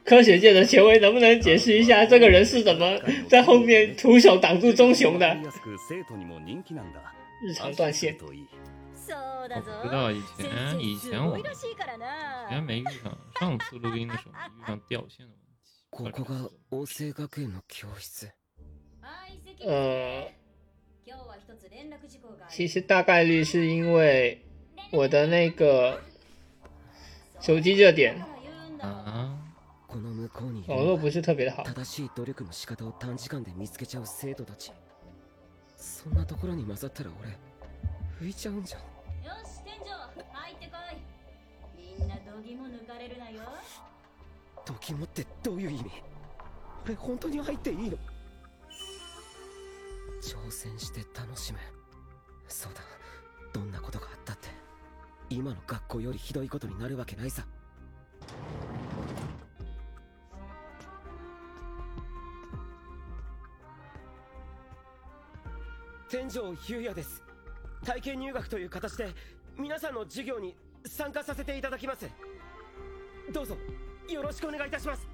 [0.05, 5.41] 科学界的权威能不能解释一下这个人是怎么在后面徒手挡住棕熊的わか？
[5.41, 7.01] りやすく生徒にも人気なんだ
[7.43, 8.47] 日常断线安心するといい
[8.95, 9.15] そ
[9.47, 12.07] うだぞ我知道以前先生以前我すごいらしいからな
[12.51, 15.33] 以前没遇上，上次录音的时候没遇上掉线的
[15.91, 16.21] 问题。
[16.21, 18.27] ここが王政学園の教室
[19.01, 20.29] はい席呃，
[21.07, 24.45] 今日は一つ連絡事項がある其实大概率是因为
[24.91, 26.03] 我的那个
[27.42, 28.22] 手机热点。
[28.82, 29.34] 啊，
[29.88, 30.74] この向こうにいる。
[30.74, 31.64] 网络不是特别的好。
[31.64, 34.72] 正しい努力の仕方を短時間で見つけちゃう生徒たち。
[35.78, 38.82] そんなところに混ざったら俺浮いちゃうんじゃん。
[38.82, 39.92] よし店長
[40.38, 41.98] 入ってこい。
[41.98, 43.42] みんな度肝抜かれるなよ。
[44.66, 45.86] 時もってどういう意味？
[46.86, 47.98] 俺本当に入っていいの？
[50.22, 51.60] 挑戦して楽しむ。
[52.50, 52.82] そうだ。
[53.54, 54.19] どんなことがあ
[55.30, 57.46] 今の学校よりひどいことになるわけないさ。
[66.10, 67.22] 天井優也です。
[67.86, 69.14] 体験入学という形で
[69.58, 70.56] 皆さんの授業に
[70.86, 72.10] 参加させていただきます。
[73.32, 73.56] どうぞ
[74.10, 75.08] よろしくお願いいたします。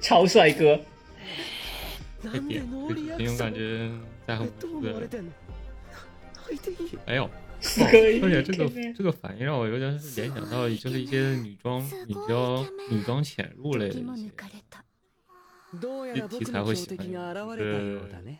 [0.00, 0.80] 超帅哥，
[2.22, 2.66] 这点
[3.18, 3.90] 这种感觉
[4.26, 5.32] 在很どう思われてんの？
[6.48, 6.98] 泣いていい？
[7.06, 7.28] 哎呦，
[8.23, 14.31] 而且这个天天这个反应让我有点联想到，就是一些女装、女装、女装潜入类的一些
[15.79, 18.39] どうやら题僕の標材会喜欢的が現就れたよう是だね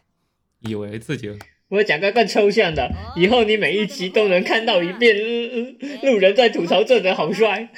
[0.59, 7.69] 以为自己我讲个更抽象的，以后你每一集都能看到一遍，嗯嗯路人在吐槽这人好帅，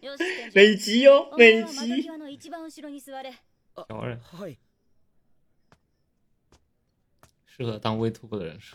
[0.00, 2.02] よし店長每集哦，お每前は窓集。
[2.02, 3.32] 際の一番後ろに座れ
[3.74, 4.58] 小人はい
[7.46, 8.74] 适合当 VTuber 的人是。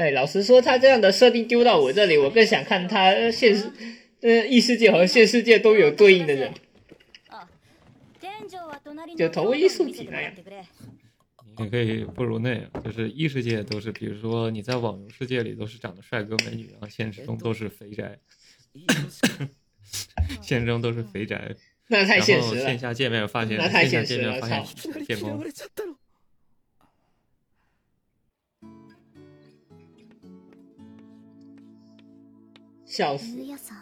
[0.00, 3.70] 哎，老实说，他这样的设定丢到我这里，我更想看他现实，
[4.20, 6.52] 呃，异世界和现世界都有对应的人。
[7.28, 7.46] あ
[8.20, 10.64] 店長は隣の就同一素体見せてもらってくれ
[11.58, 18.18] 你可以不如那样，就是异世界都是，比如说你在网游世界里都是长得帅哥美女，然后现实中都是肥宅，
[18.74, 19.48] よろしく
[20.42, 21.56] 现实中都是肥宅，
[21.88, 22.60] 那太然现实了。
[22.60, 25.96] 后线下见面发现，那太线下现实了见面发现操い
[32.90, 33.36] 笑死！
[33.36, 33.78] ゆうやさん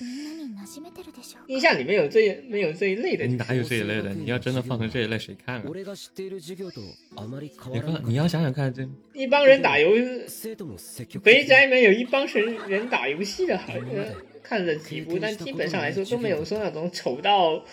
[0.00, 4.14] みんなに馴染めてるでしょうか印象里面有这没有这一类的你哪有这一类的？
[4.14, 5.62] 你要真的放成这一类，谁看啊？
[5.66, 6.80] 俺が知っている授業と
[7.16, 9.90] あまり変你看，わらなかった你要想想看，这一帮人打游，
[10.28, 17.64] 生徒も積極肥的宅们有一帮人人打游戏的，好呃，看了几部，但基本上来说都没有说那种丑到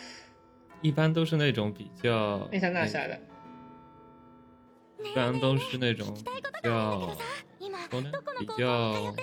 [0.81, 3.19] 一般都是那种比较，那上那下的。
[5.03, 6.23] 一般都是那种比
[6.63, 7.15] 较，
[7.59, 9.13] 今说呢，比较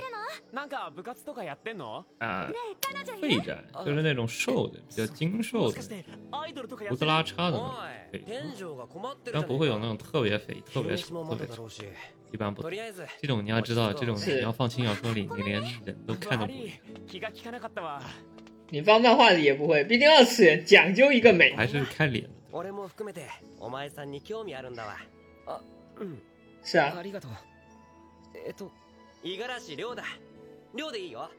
[0.53, 2.49] なんか部活とかやってんの啊
[3.20, 7.73] 废宅，就是那种瘦的，比较精瘦的，アイドルとかや胡子ってる拉碴的お那种
[8.12, 11.83] 肥い店長が困ってる但不会有那种特别肥、特别瘦、気持ちも特别瘦，まだだろうし
[12.33, 12.70] 一般不と。
[12.70, 18.03] りあえず这种你要知道，这种是你要放轻小说里，你连人都看都不悪い会，気が利かなかったわ
[18.70, 21.55] 你放漫画里也不会，毕竟二次元讲究一个美。
[21.57, 22.31] 还是看脸的。
[22.53, 23.27] 俺も含めて
[23.59, 24.97] お前さんに興味あるんだわ
[25.47, 25.61] あ
[25.99, 26.20] うん
[26.62, 26.93] 是啊
[30.77, 31.31] 亮だ亮でいいよ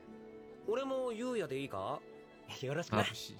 [0.68, 2.00] 俺も優也でいいか
[2.62, 3.36] よろしくな啊不行，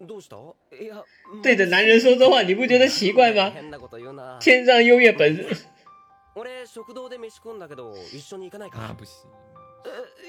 [0.00, 0.36] どうした
[0.76, 1.04] いや
[1.42, 3.50] 对着男人说这话，你不觉得奇怪吗？
[3.50, 5.46] 変なこと言うな天上优越本
[6.34, 9.28] 俺食堂で飯食うんだけど一緒に行かないか啊不行，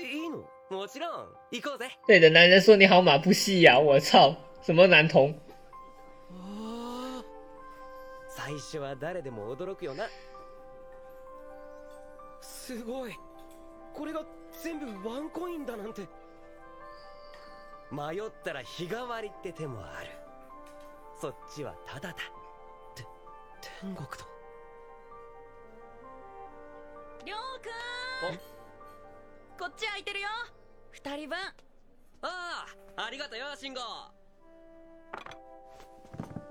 [0.01, 3.79] えいいのもちろん行こうぜ对着男人说你好马不吸呀！
[3.79, 5.33] 我操，什么男童？
[8.29, 10.07] 最初は誰でも驚くよな
[12.41, 13.13] すごい
[13.94, 14.22] これが
[14.62, 16.02] 全部ワンコインだなんて。
[17.90, 20.10] 迷ったら日替わりって手もある。
[21.20, 22.14] そっちはタダだ。
[22.94, 23.04] て
[23.80, 24.24] 天国と。
[27.24, 27.38] りょう
[28.30, 28.38] くん
[29.58, 30.28] こっち空いてるよ。
[30.90, 31.38] 二人分。
[32.22, 32.66] あ
[32.96, 33.80] あありがとうよ慎吾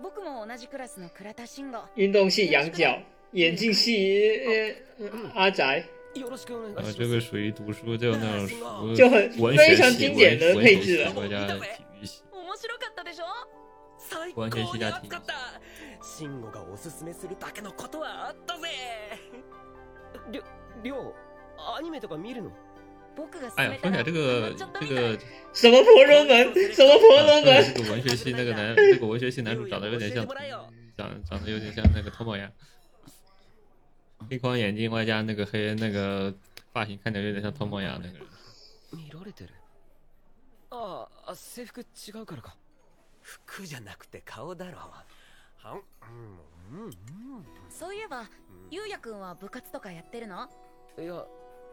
[0.03, 4.85] 僕も同じクラスの倉田慎吾运动系羊角，眼镜系
[5.33, 5.83] 阿宅，
[6.14, 11.66] よろしくお願いします呃，这个属于读书就那种书 就很文非常学系经典的文文学系配置了国家的体
[12.00, 13.24] 育系，面白かったでしょ
[13.98, 15.34] 最高完全にシダティ熱かった
[16.02, 18.68] 慎吾がおすすめするだけのことはあったぜ
[20.32, 20.42] りょ
[20.82, 21.14] りょう
[21.76, 22.50] アニメとか見るの
[23.16, 25.18] 僕が哎呀，说起来这个这个，
[25.52, 30.24] 什么婆罗门，什么婆罗啊说起来门，这个文学系那个男，这个文学系男主长得有点像，
[30.96, 32.48] 长长得有点像那个托莫亚，
[34.29, 36.33] 黑框眼镜外加那个黑那个
[36.71, 38.27] 发型，看起来有点像托莫亚那个人。
[38.91, 39.49] 見られてる
[40.69, 42.55] ああ制服違うからか。
[43.21, 44.77] 服じゃなくて顔だろ。
[45.57, 45.81] はん？
[46.71, 46.85] うん。
[46.85, 46.93] うん
[47.69, 48.25] そういえば
[48.69, 50.49] ゆうやくんは部活とかやってるの？
[50.97, 51.25] いや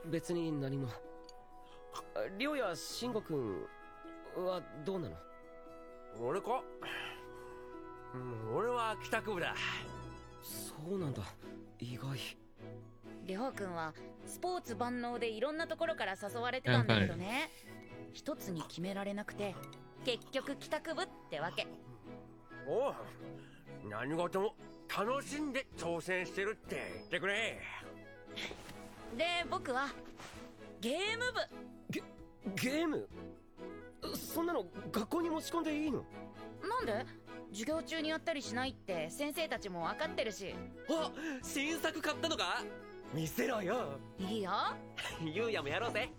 [0.07, 0.89] 別に何も。
[2.39, 3.67] りょうや慎吾くん
[4.37, 5.17] はどうなの？
[6.21, 6.63] 俺か？
[8.15, 9.55] うん俺は帰宅部だ。
[10.43, 11.23] そうなんだ
[11.81, 12.19] 意外。
[13.27, 13.93] りょうくんは
[14.27, 17.51] スポーツ万能でいろんなところから誘われてたんだけどね。
[18.13, 19.55] 一つに決められなくて
[20.05, 21.67] 結局帰宅部ってわけ。
[22.67, 22.95] おう
[23.89, 24.55] 何事も
[24.89, 27.61] 楽しんで挑戦してるって言ってくれ。
[29.17, 29.89] で僕は
[30.81, 31.41] ゲーム部。
[31.91, 32.03] ゲ
[32.57, 33.09] ゲーム？
[34.15, 36.05] そんなの学校に持ち込んでいいの？
[36.63, 37.07] なんで？
[37.53, 40.55] 授業中にやったりしないって先生たちも分かってるし。
[40.89, 41.11] あ
[41.43, 42.63] 新作買ったのか？
[43.13, 43.99] 見せろよ。
[44.19, 44.53] いいよ。
[45.25, 46.11] ゆうやもやろうぜ。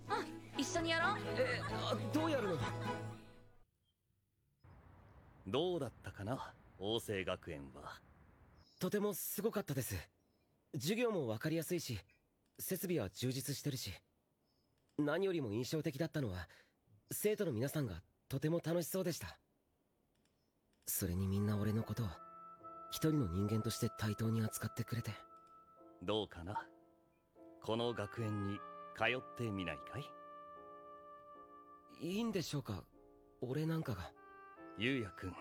[0.57, 1.17] 一緒にやろう。
[1.37, 2.57] えあどうやるの
[5.47, 6.53] どうだったかな？
[6.77, 7.99] 王政学園は。
[8.79, 9.95] とてもすごかったです。
[10.73, 11.99] 授業もわかりやすいし
[12.59, 13.91] 設備は充実してるし。
[14.97, 16.47] 何よりも印象的だったのは
[17.11, 19.37] 生徒の皆さんがとても楽しそうでした
[20.85, 22.07] それにみんな俺のことを
[22.91, 25.11] 一人の人間として対等に扱ってくれて。
[26.03, 26.65] どうかな？
[27.63, 28.59] この学園に
[28.97, 30.05] 通ってみないかい？
[32.01, 32.83] いいんでしょうか？
[33.41, 34.11] 俺なんかが。
[34.77, 35.35] ゆうやくん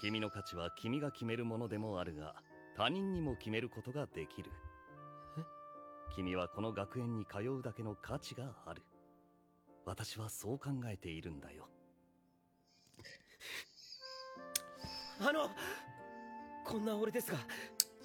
[0.00, 2.34] 君の価値は君が決めるものでもあるが
[2.76, 4.50] 他人にも決めることができる。
[6.14, 8.82] 君はこの学園に通うだけの価値がある。
[9.86, 11.68] 私はそう考えているんだよ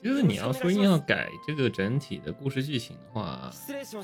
[0.02, 3.52] 就是你要说硬要改这个整体的故事剧情的话，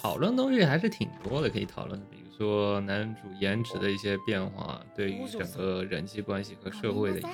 [0.02, 1.98] 讨论东西还是挺多的，可以讨论。
[2.10, 7.32] 比如说男主颜值的一些变化对于整个人际关系和社会的影响。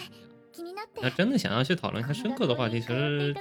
[1.01, 3.34] 那真的想要去讨论一下深刻的话题，其实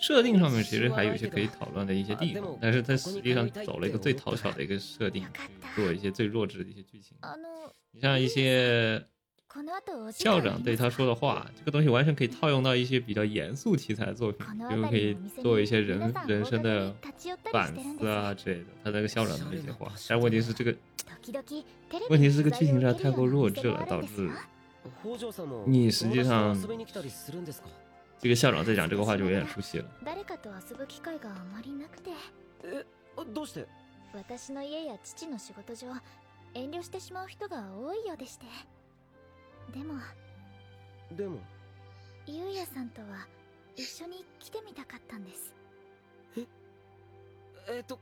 [0.00, 7.18] 设定上面其实还有一些可以讨论的一些地方，但是它实际上走了一个最讨巧的一个设定，去做一些最弱智的一些剧情。
[7.90, 9.04] 你像一些。
[10.12, 16.94] 校长对他说的话，这个东西完全可以套用到一些比较严肃题材的作品，就可以做一些人人生的
[17.52, 18.66] 反思啊之类的。
[18.84, 20.72] 他那个校长的那些话，但问题是这个，
[22.10, 24.30] 问题是这个剧情实在太过弱智了，导致
[25.66, 26.56] 你实际上
[28.20, 29.90] 这个校长在讲这个话就有点出戏了。
[38.12, 38.26] で
[39.68, 40.00] も。
[41.16, 41.38] でも。
[42.26, 43.26] ゆうやさんとは
[43.76, 45.54] 一緒に来てみたかったんです。
[46.36, 46.46] え？
[47.68, 47.98] えっと。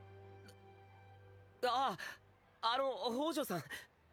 [1.64, 1.96] あ
[2.61, 2.74] あ。
[2.74, 3.59] あの北条さん。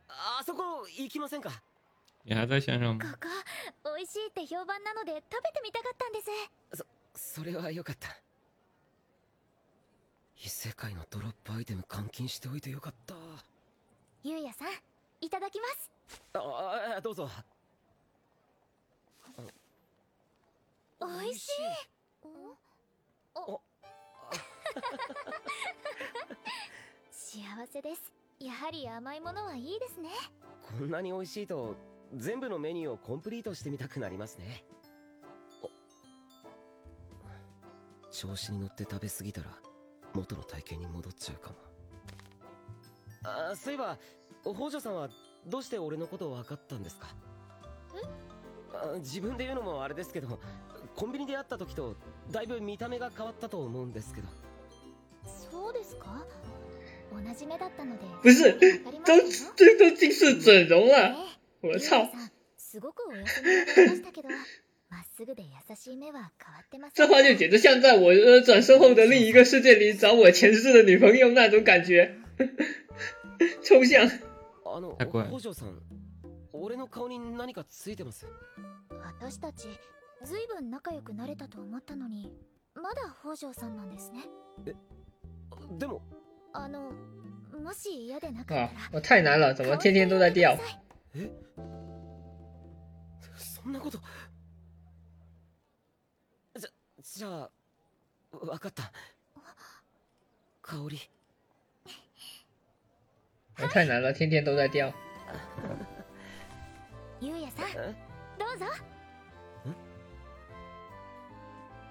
[0.08, 1.50] あそこ行きませんか？
[2.26, 3.06] いや在线上こ
[3.84, 6.30] こ美味しいって評判なので食べてみたかったんです。
[6.74, 6.86] そ
[7.42, 8.10] それはよかった。
[10.44, 13.16] 異世界のドロップアイテム換金しておいてよかった。
[14.24, 14.68] ゆうやさん
[15.22, 15.92] いただきます
[16.34, 17.30] ああどうぞ。
[21.00, 21.36] おい。
[21.36, 21.52] しい。
[23.36, 23.62] お
[27.12, 28.12] 幸せです。
[28.40, 30.10] やはり甘いものはいいですね。
[30.62, 31.76] こんなに美味しいと
[32.16, 34.64] 全部のメニューをコンプリートしてみたくなりますね。
[38.12, 39.50] 調子に乗って食べ過ぎたら
[40.14, 41.56] 元の体型に戻っちゃうかも。
[43.24, 43.98] あそういえば
[44.44, 45.10] 北条さんは
[45.48, 47.08] どうして俺のこと分かったんですか？
[48.96, 49.00] え？
[49.00, 50.40] 自分で言うのもあれですけど
[50.96, 51.96] コンビニで会った時と
[52.32, 54.28] だいぶ見た目が変わったと思うんですけど。
[55.52, 56.26] そうですか？
[57.12, 58.54] 同じ目だったので不是？
[59.06, 59.14] 都
[59.56, 61.16] 这都近视整容了
[61.62, 62.10] 我操
[62.58, 64.30] すごくお休みになりましたけど
[64.90, 72.16] まっすぐで優しい目は変わってます这话就简直像在我呃转身后的另一个世界里找我前世的女朋友那种感觉
[73.64, 74.10] 抽象
[74.76, 75.82] あの北条さん
[76.52, 78.28] 俺の顔に何かついてます？
[78.90, 79.70] 私たち
[80.22, 82.30] ずいぶん仲良くなれたと思ったのに
[82.76, 84.26] まだ北条さんなんですね。
[84.66, 84.76] え
[85.78, 86.02] でも
[86.52, 86.92] あの
[87.58, 90.60] もし嫌でなかったら我太难了怎么天天都在掉？
[91.16, 91.32] え？
[93.38, 93.98] そんなこと。
[96.60, 96.70] じゃ
[97.02, 97.50] じゃあ
[98.38, 98.92] 分かった。
[100.62, 101.00] 香り
[103.58, 104.92] 太难了，天天都在掉。
[107.22, 107.72] ゆうやさん、
[108.38, 108.66] どうぞ。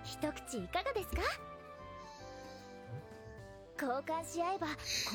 [0.05, 1.23] 一口いかがですか？
[3.81, 4.73] 交換し合えばコ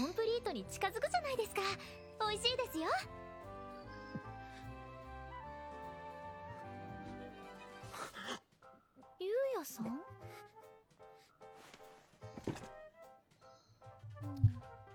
[0.08, 1.62] ンプリートに近づくじゃないですか。
[2.20, 2.88] 美味しいですよ。
[9.20, 9.30] ゆう
[9.60, 10.02] やさん？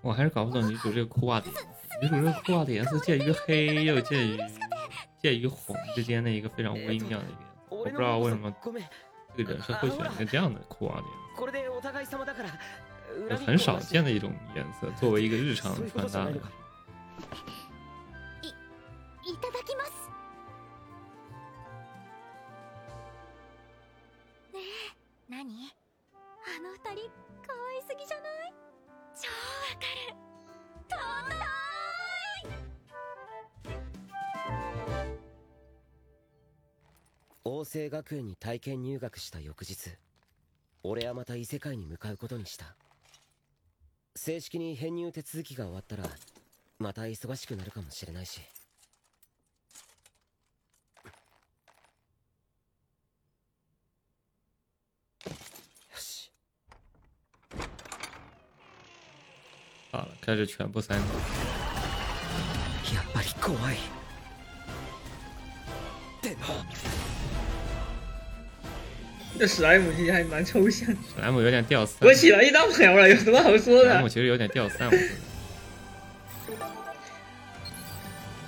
[0.05, 1.63] 我还是搞不懂女主这个裤袜的颜色，
[2.03, 4.39] 女主这个裤袜的颜色介于黑又介于
[5.19, 8.55] 介于红之间的一个非常微妙的一个，我不知道为什么
[9.35, 11.05] 这个人设会选一个这样的裤袜的
[13.29, 16.27] 颜色，很少见的一种颜色，作为一个日常穿搭。
[16.27, 16.35] い
[37.75, 39.91] 王政学園に体験入学した翌日
[40.85, 42.77] 俺はまた異世界に向かうことにした。
[44.15, 46.05] 正式に編入手続きが終わったら
[46.79, 48.41] また忙しくなるかもしれないし。
[55.27, 56.31] よし。
[60.21, 61.05] 开始全部三 D。
[62.95, 63.77] やっぱり怖い。
[66.23, 66.37] でも
[69.38, 70.88] 这史莱姆其实还蛮抽象。
[70.90, 71.98] 史莱姆有点掉散。
[72.08, 74.10] 我起了一大苗了，有什么好说的史莱姆？
[74.10, 75.10] 其实有点掉散，我觉得。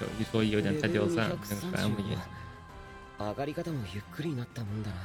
[0.01, 2.20] 有一说一，有点太掉散了，跟史莱姆一样。
[3.20, 4.95] 上がり方もゆっくりになったもんだな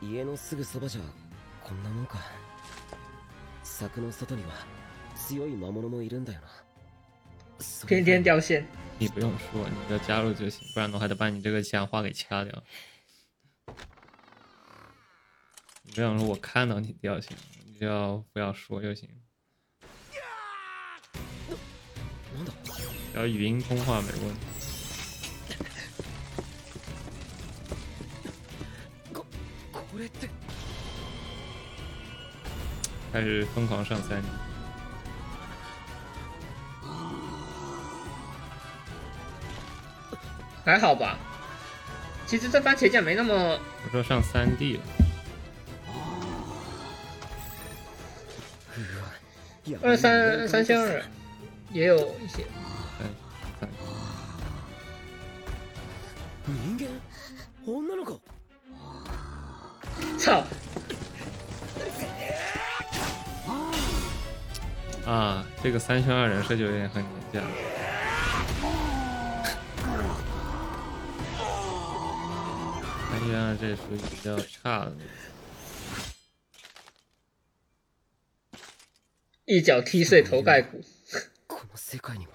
[0.00, 1.00] 家のすぐそばじゃ
[1.64, 2.18] こんなもんか
[3.64, 4.50] 柵の外には
[5.16, 6.46] 強い魔物もいるんだよな
[7.58, 8.64] それ天天掉线，
[9.00, 12.62] 你不用说，你就加入就行，不然的话还得把你这个强化给掐掉。
[15.82, 19.08] 你这样说，我看到你掉线，你就要不要说就行。
[22.36, 22.52] なんだ
[23.12, 24.40] 只要语音通话没问题。
[29.72, 30.28] これって
[33.12, 34.28] 开始疯狂上三 D，
[40.64, 41.18] 还好吧。
[42.27, 44.83] 其实这番茄酱没那么我说上三 D 了，
[49.81, 51.03] 二三三千二，
[51.71, 52.45] 也有一些。
[56.47, 56.87] 人間
[57.65, 58.19] 女の子
[60.19, 60.43] 操！
[65.07, 67.74] 啊，这个三星二人设就有点很廉价。
[73.24, 75.08] 三圈二这属于比较差的那种。
[79.46, 80.82] 一脚踢碎头盖骨。
[81.46, 82.32] この世界にも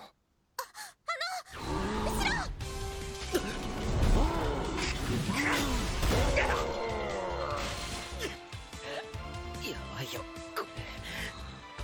[9.63, 10.19] やばいよ
[10.53, 10.83] これ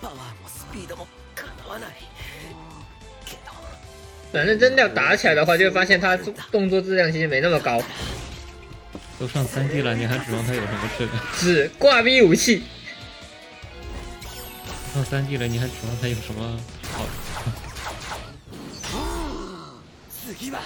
[0.02, 1.92] パワーもスピードもかなわない
[3.26, 3.52] けど
[4.34, 6.18] 反正真的要打起来的话，就会发现他
[6.52, 7.82] 动作质量其实没那么高，
[9.20, 11.24] 都上三 D 了，你还指望它有什么质量？
[11.38, 12.64] 只挂逼武器。
[14.94, 16.60] 上三 D 了，你还指望它有什么
[16.94, 17.06] 好？
[20.34, 20.60] 次は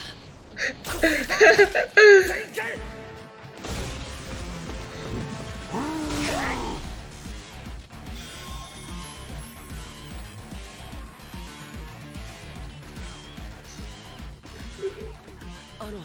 [15.78, 16.00] あの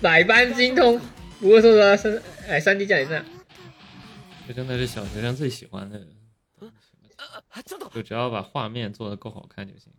[0.00, 1.00] 百般精通。
[1.40, 3.24] 不过说实话，三哎三 D 酱也这样。
[4.48, 6.06] 这真的是小学生最喜欢的，
[6.58, 9.92] あちょっと就只要把画面做得够好看就行。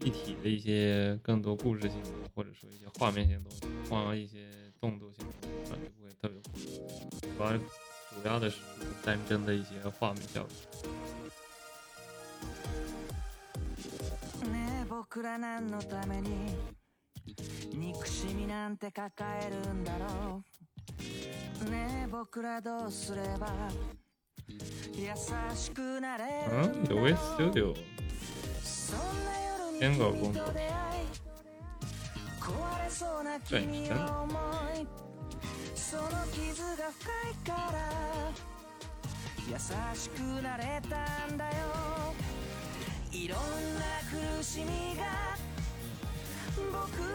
[0.00, 4.48] 具体的一些更多故事性的，或者说一些画面性的东西，放一些
[4.80, 6.50] 动作性的东西上就不会特别火。
[7.20, 8.58] 主要主要的是
[9.04, 10.50] 单帧的一些画面效果。
[17.73, 20.43] 憎しみなんて抱えるんだろ
[21.67, 21.69] う。
[21.69, 23.53] ねえ僕らどうすれば
[24.95, 25.07] 優
[25.55, 26.51] しくなれる
[27.15, 27.75] Studio
[28.63, 28.99] そん？
[29.25, 30.69] な夜に天狗公主君と出会い。
[32.41, 34.87] 壊れそうな对君真的の思い。
[35.75, 36.03] その
[36.33, 37.77] 傷が深いから
[39.47, 39.53] 優
[39.95, 41.51] しくなれたんだよ。
[43.11, 43.41] いろんな
[44.37, 45.03] 苦しみが
[46.55, 46.65] 僕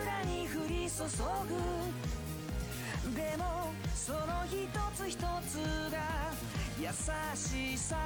[0.06, 1.02] らに降り注
[1.48, 4.18] ぐでもその
[4.48, 5.20] 一つ一つ
[5.92, 5.98] が
[6.80, 6.88] 優
[7.36, 7.96] しさ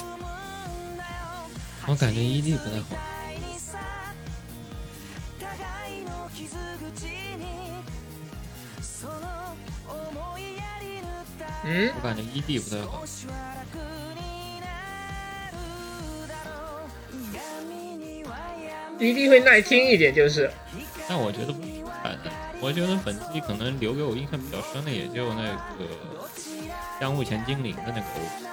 [0.00, 0.16] を生む
[0.94, 1.08] んだよ
[1.86, 2.96] 我感觉 ED 不太好。
[5.38, 6.56] 互いの傷
[6.92, 7.82] 口に
[8.80, 9.12] その
[9.86, 11.08] 思いやり塗っ
[11.38, 13.00] た嗯我感觉 ED 不太好。
[13.00, 13.76] 少しは楽
[14.18, 14.66] にな
[15.52, 17.83] るだろう
[18.98, 20.50] 闇には闇 ED 会耐听一点，就是
[21.08, 21.68] 但我觉得不是
[22.02, 22.30] 反的，
[22.60, 25.86] 我觉得本季可能留给我印象比较深的，也就那个
[27.00, 28.44] 江户前精灵的那个 OP。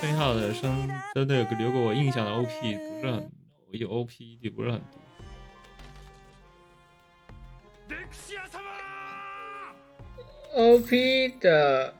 [0.00, 2.48] 剩下的生真的留给我印象的 OP
[3.00, 3.30] 不是很，
[3.70, 4.86] 有 OP 也不是很多。
[7.88, 8.60] 歴史屋様
[10.54, 11.94] OP 的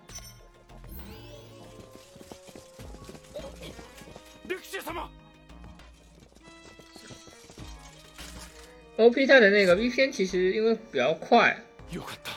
[9.02, 12.32] OP 它的那个 V 偏其实因为比较快，よかった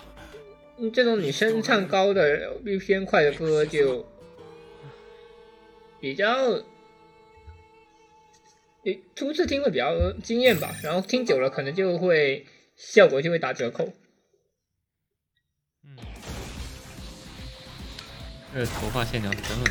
[0.79, 4.07] 嗯这种女生唱高的 V 偏快的歌就
[6.01, 6.63] 比较，
[8.85, 12.47] 诶初次听会比较惊艳吧，然后听久了可能就会
[12.77, 13.93] 效果就会打折扣。
[15.85, 15.97] 嗯，
[18.55, 19.71] 这头发线条是真的。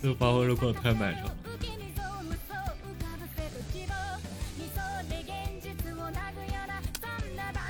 [0.00, 1.36] 四十八分钟过得太漫长了。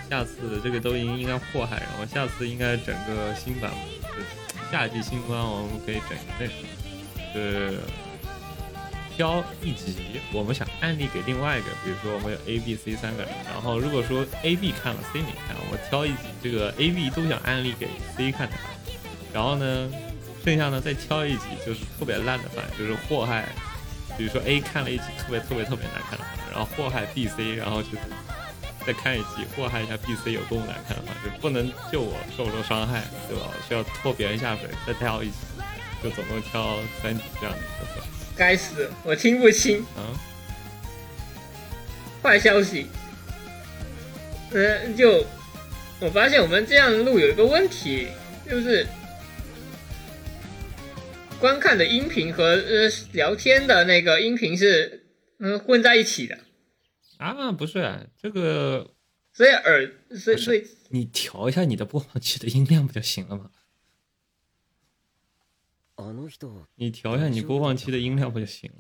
[0.09, 3.71] 下次这个抖音应该祸害，然后下次应该整个新版
[4.03, 4.27] 本，就是
[4.71, 6.53] 夏季新番，我们可以整一个那个，
[7.33, 7.79] 是
[9.17, 18.49] 挑一集，我们想案例给另外一个，比如说我们有 A、B、C 三个人，然后如果说 A、B 看了，C 没看，我挑一集这个 A、B 都想案例给 C 看，
[19.33, 19.89] 然后呢，
[20.45, 23.49] 剩下呢再挑一集就是特别烂的番，就是祸害，
[24.17, 27.99] 比如说 A 看了一集特别特别特别难看的番，然后祸害 B、C，然后就是。
[28.87, 33.43] 再看一集，祸害一下 B、C 有多么难看的话，就不能就我受受伤害，对吧？
[33.47, 35.37] 我需要拖别人下水，再挑一集，
[36.03, 38.03] 就总共挑三集这样的一个分。
[38.35, 39.85] 该死，我听不清。
[39.95, 40.17] 啊，
[42.23, 42.87] 坏消息，
[44.53, 45.27] 嗯，就
[46.01, 48.09] 我发现我们这样录有一个问题，
[48.49, 48.87] 就是
[51.41, 55.07] 观看的音频和呃聊天的那个音频是
[55.39, 56.39] 嗯混在一起的。
[57.17, 58.95] 啊，不是这个，
[59.33, 63.51] 所以耳，所以所以你调一下你的播放器的音量不就行了吗？
[66.77, 68.79] 你调一下你播放器的音量不就行了？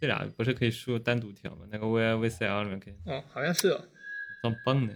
[0.00, 1.66] 这俩不是可以输单独调吗？
[1.70, 2.94] 那个 V I V C L 里面可以。
[3.04, 3.88] 哦，好像是哦。
[4.42, 4.94] 装棒呢。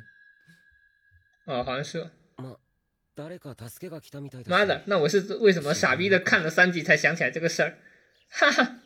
[1.44, 2.58] 哦，好像是哦。
[4.46, 7.78] 妈的，那我是为什么傻逼的看了三集才想起来这个事儿？
[8.28, 8.76] 哈哈。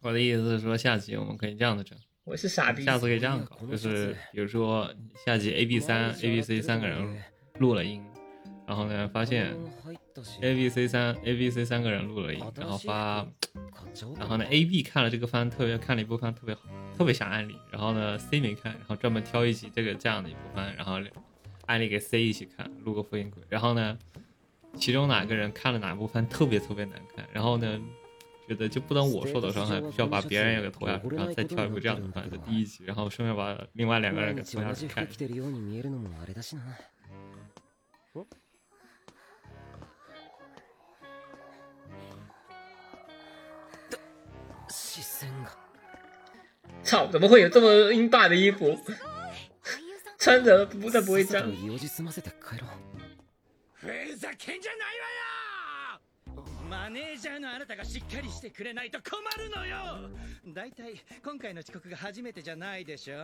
[0.00, 1.96] 我的意思是说，下集我们可以这样子整。
[2.24, 2.84] 我是傻逼。
[2.84, 4.92] 下次可以这样搞，就是比如说
[5.24, 7.22] 下集 A、B 三、A、B、C 三个人
[7.58, 8.04] 录了音，
[8.66, 9.56] 然后呢发现
[10.40, 13.26] A、B、C 三、A、B、C 三个人录了音，然后发，
[14.18, 16.62] 然后呢 A、B 看了这个番特别看了一部番特别好，
[16.96, 20.98] 特别想案例，然后呢 C 没看，然后专门挑一集这个这样的一部番，然后
[21.68, 23.96] 案例给 C 一起看，录个复印鬼，然后呢
[24.74, 27.80] 其中哪个人看了哪部番特别特别难看，然后呢。
[28.48, 35.06] 觉得就不能我受到伤害，需要把别人也给拖下去，然后再挑一部这样的番，在第一集，然后顺便把另外两个人给拖下去看。
[46.82, 47.06] 操！
[47.08, 48.74] 怎么会有这么英霸的衣服？
[50.18, 51.46] 穿着不但不会脏。
[56.68, 60.10] マネージャーのあなたがしっかりしてくれないと困るのよ。
[60.48, 63.16] 大体今回の遅刻が初めてじゃないでしょ。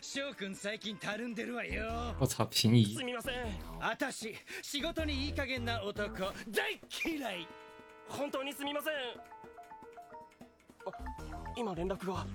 [0.00, 2.16] 翔くん最近たるんでるわよ。
[2.18, 3.34] 我操平移すみません。
[3.80, 6.32] 私仕事にいい加減な男。
[6.48, 7.46] 大嫌い。
[8.08, 8.92] 本当にすみません。
[8.94, 10.92] あ
[11.56, 12.26] 今連絡が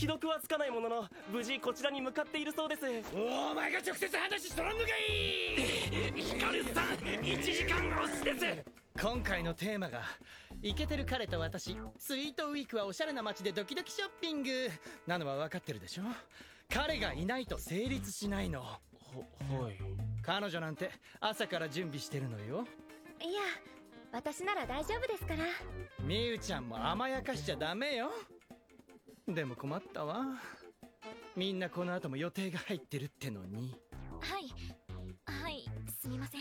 [0.00, 2.80] 既読はつかないものの無事こちらに向かっているそうです。
[3.12, 6.18] お前が直接話しとらんのかい！
[6.18, 6.84] ヒカルさん
[7.20, 8.46] 1時間押しです。
[8.98, 10.00] 今回のテーマが
[10.62, 14.70] イケてる彼と私スイートウィークはおしゃれな街でドキドキショッピング。
[15.06, 16.04] なのは分かってるでしょ？
[16.72, 18.62] 彼がいないと成立しないの。
[18.62, 18.80] は
[19.50, 19.76] はい。
[20.22, 22.64] 彼女なんて朝から準備してるのよ。
[23.20, 23.40] いや
[24.12, 25.44] 私なら大丈夫ですから。
[26.02, 28.10] みゆちゃんも甘やかしちゃダメよ
[29.34, 30.24] でも困ったわ。
[31.36, 33.74] みんなこの後も予定が入ってるってのに。
[34.20, 34.50] はい。
[35.24, 35.64] はい。
[36.00, 36.40] すみません。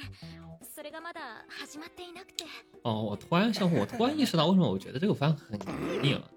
[0.76, 2.46] それがまだ始まっていなくて。
[2.84, 6.30] 哦，我突然想，我突然意识到为什么我觉得这个番很油腻了。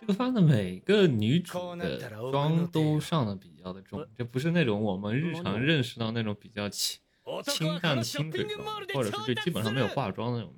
[0.00, 1.98] 这个番的每个女主的
[2.30, 7.00] 妆都上的比较的重，这不是那种我们日常认识到那种比较清
[7.44, 10.54] 清淡的清水妆，或者是就基本上没有化妆那种。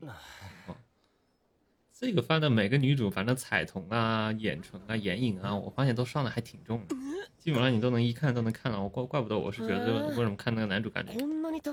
[2.00, 6.96] 这个番的每个女主，反正彩瞳啊、眼唇啊、眼影啊，我发现都上的还挺重的，
[7.38, 8.82] 基本上你都能一看都能看到。
[8.82, 11.12] 我怪怪不得我是觉得为什么看那个男主感觉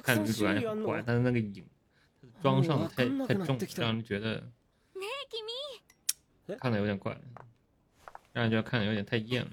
[0.01, 1.65] 看女主感觉很怪，但是那个影
[2.43, 4.43] 妆上的太太重，让人觉得
[6.59, 7.17] 看的有点怪，
[8.34, 9.51] 让人觉得看的有点太艳了。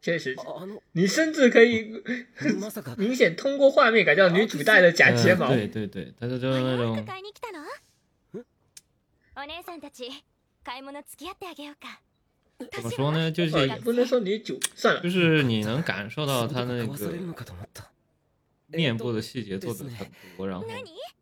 [0.00, 0.34] 确实，
[0.90, 2.02] 你甚至可以
[2.98, 5.46] 明显通过画面感觉到女主戴的假睫毛。
[5.46, 7.06] 对对对，但是就是那种。
[9.35, 10.09] お姉さんたち
[10.63, 12.01] 買い物付き合ってあげようか
[12.71, 13.31] 怎么说呢？
[13.31, 17.91] 就是呃也不能说女主，算了，就是你能感受到他那交わされるの个かと思った
[18.69, 20.65] 面部的细节做的很多，然后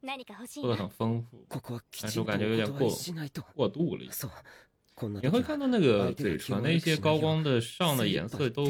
[0.02, 4.12] 何か欲しい做的な很丰富，ここはき但ちんと是我感觉有点お断过りしないと过度了一些。
[4.14, 4.32] そう
[4.96, 8.66] こんな你会時は看到那个相手が嘴唇的一些高光的上的颜色都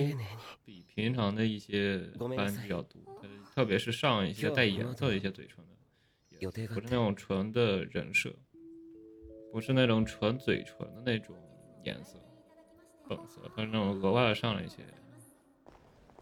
[0.65, 5.75] 比平常的一些斑比较多，呃特别是上一些带颜色的一些嘴唇的
[6.39, 8.33] 颜色，不是那种纯的人设，
[9.51, 11.35] 不是那种纯嘴唇的那种
[11.83, 12.17] 颜色，
[13.07, 14.77] 粉色，它是那种额外的上了一些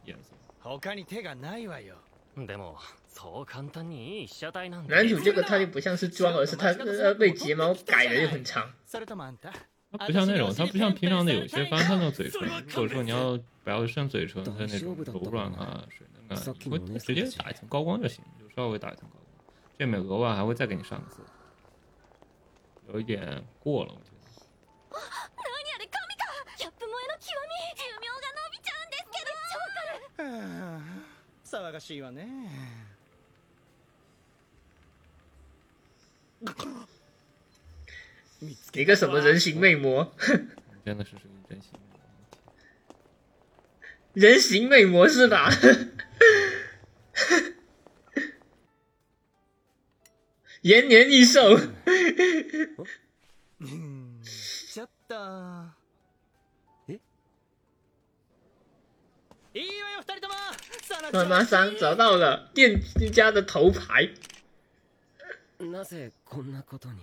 [0.06, 0.36] 颜色。
[0.80, 1.96] 他に手がないわよ
[2.38, 2.78] でも
[3.08, 8.68] そう簡単にいい被写体なんて男主这个他就不像是妆，而是他呃 被睫毛改的就很长。
[8.88, 9.52] それともあんた
[9.92, 12.42] 它不像那种，它不像平常的有些翻它那种嘴唇，
[12.74, 21.18] 或者说你要表现嘴唇的那种柔软啊、水嫩啊，你会直接打一层高光就行，就稍微打一层高光，这面额外还会再给你上个色，
[22.94, 24.18] 有一点过了，我觉得。
[24.92, 26.24] 何あれ神か
[26.58, 32.28] ギャップ萌えの極み寿命が伸びちゃうんですけどめっちゃわかるはあ騒がしいわね
[38.74, 40.12] 一个什么人形魅魔，
[40.84, 41.80] 真的是属于真心。
[44.14, 45.50] 人形魅魔是吧？
[50.68, 51.40] 延年益寿，
[54.72, 55.16] ちょっと
[56.88, 57.00] え
[59.60, 60.34] いいわよ二人とも
[60.84, 62.82] その妈妈桑找到了店
[63.12, 64.10] 家的头牌，
[65.60, 66.96] なぜこんなことに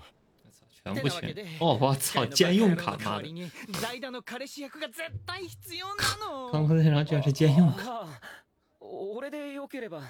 [0.85, 1.78] 全部钱哦！
[1.78, 3.33] 我操，兼用卡，妈的！
[3.33, 3.51] に
[3.83, 8.20] 代打の彼氏役が絶対必要なの刚刚那张居然是兼用卡，ああ
[8.81, 10.03] 俺でよければ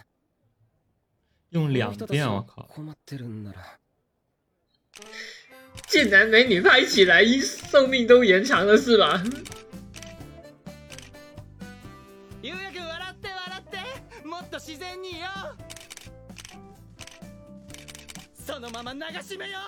[1.55, 2.67] 用两遍，我靠！
[2.69, 3.79] 困ってるんなら
[5.89, 7.25] 竟然美女拍起来，
[7.71, 9.23] 寿命都延长了是吧？
[12.43, 13.63] ゆうやくん笑って笑っ
[14.23, 15.27] てもっと自然によ
[18.47, 19.59] そのまま流し目よ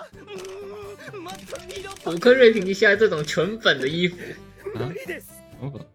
[1.13, 4.15] うんもっと色っぽ补课瑞评一下这种纯粉的衣服，
[4.75, 5.21] 啊，什
[5.61, 5.85] 么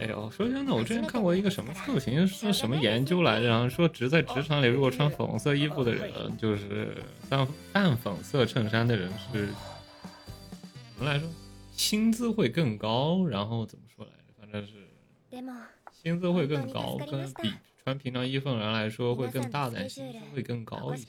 [0.00, 3.48] 哎呦，说真的，我之前看过一个什么测评，是什么研究来着？
[3.48, 6.96] 然后说，只在职场里，如果穿粉红色衣服的人，就是
[7.28, 9.48] 淡淡粉色衬衫的人是
[10.96, 11.28] 怎么来说？
[11.72, 14.34] 薪资会更高，然后怎么说来着？
[14.40, 14.72] 反正是
[15.92, 21.06] 薪资会更高，跟比穿平常衣服的人来说会更大胆，薪资会更高一些。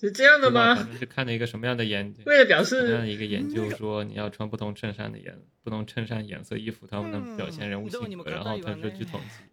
[0.00, 0.86] 是这样的不知道吗反？
[0.86, 8.30] 正是看了一个什么样的研究，为了表什么样的示一个研究说你要穿不同衬衫的颜不同衬衫颜色衣服，它们能表现人物性格。
[8.30, 9.44] 然后他说据统计，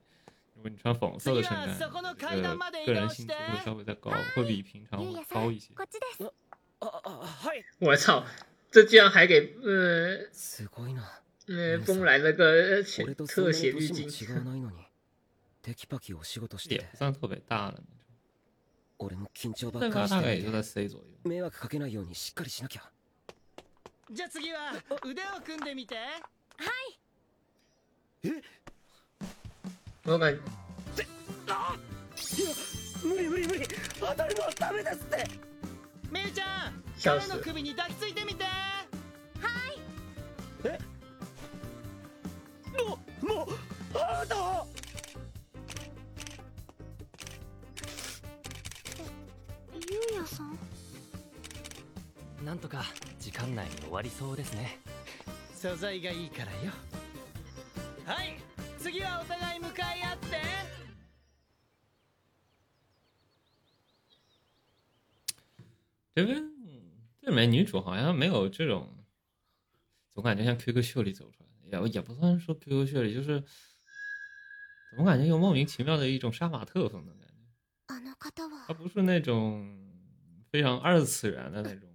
[0.55, 5.73] 如果你穿粉红色的衬衫，你的个人薪资会稍微再高，会比平常高一些。
[5.75, 6.31] こっちです
[6.79, 8.23] ああはい我操，
[8.71, 11.01] 这居然还给呃すごいな
[11.47, 14.77] 呃风来了个呃血俺とそんな特写に滤镜，年も違わないのに
[15.61, 18.00] テキパキお仕事して也て不算特别大的那种，
[19.02, 20.90] 俺も緊張ば身っかりして。
[21.24, 22.82] 迷惑かけないようにしっかりしなきゃ。
[24.10, 24.72] じゃあ次は
[25.04, 25.96] 腕を組んでみて。
[30.04, 30.38] 我感
[33.04, 33.66] 無理無理無理。
[33.98, 35.28] 当たるのはダメですって。
[36.10, 38.44] めいちゃん彼の首に抱きついてみて。
[42.86, 43.48] もうもう
[43.94, 44.66] あなた
[49.92, 50.56] はゆうやさん？
[52.44, 52.84] なんとか
[53.20, 54.78] 時間内に終わりそうですね。
[55.54, 56.72] 素材がいいからよ。
[58.06, 58.38] はい
[58.78, 60.40] 次はお互い向かい合って。
[66.14, 66.42] 这边
[67.22, 68.88] 这里面女主好像没有这种，
[70.14, 73.42] 总感觉像 QQ 秀里走出来的，也也不算说 QQ 秀里，就是
[74.90, 77.32] 怎么感觉有莫名其妙的一种杀马特风的感觉。
[77.88, 79.81] あの方は她不是那种
[80.51, 81.89] 非常二次元的那种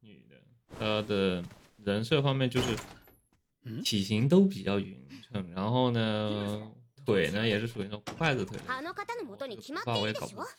[0.00, 0.36] 女的，
[0.78, 1.44] 她的
[1.84, 2.76] 人设方面就是
[3.84, 6.72] 体型都比较匀称，然后呢
[7.04, 10.52] 腿呢也是属于那种筷子腿的，あの方の元に決まっ发ているでしょ我也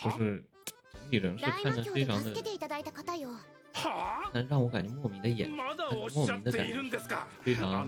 [0.00, 0.44] 搞不懂，就是
[1.10, 2.32] 整体人设大看着魔教で非常的
[3.73, 6.73] 助けていただいた方よ但让我感觉莫名的眼，莫名的感觉
[7.43, 7.83] 非常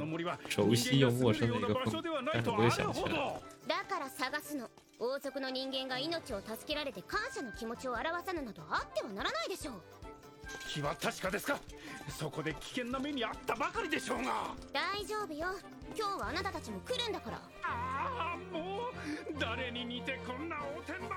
[0.50, 3.42] 熟悉又陌生的一个风人間が住んでるような場所ではない但是と我也想不起来。
[3.68, 4.70] だから探すの。
[5.00, 9.82] 王族の人間が命を助けられて感謝の気持ちを表さぬなどあってはならないでしょう。
[10.70, 11.58] 気は確かですか。
[12.10, 14.54] そこで危険な目にあったばかりでしょうが。
[14.72, 15.48] 大丈夫よ。
[15.98, 17.42] 今日はあなたたちも来るんだから。
[17.64, 18.94] ああもう
[19.40, 21.16] 誰に似てこんなおてんば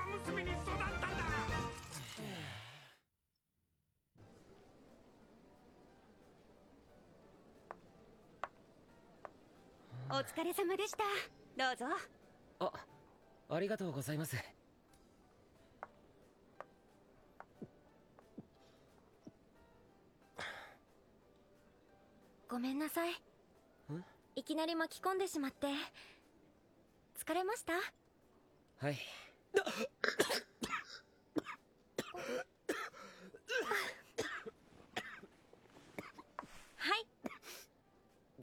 [10.09, 11.03] お疲れ様でした。
[11.57, 11.85] どうぞ。
[12.59, 12.71] あ
[13.49, 14.37] ありがとうございます。
[22.49, 23.21] ごめんなさい。
[24.35, 25.67] いきなり巻き込んでしまって。
[27.19, 27.73] 疲れました？
[27.73, 27.79] は
[28.91, 28.97] い。
[36.77, 37.07] はい。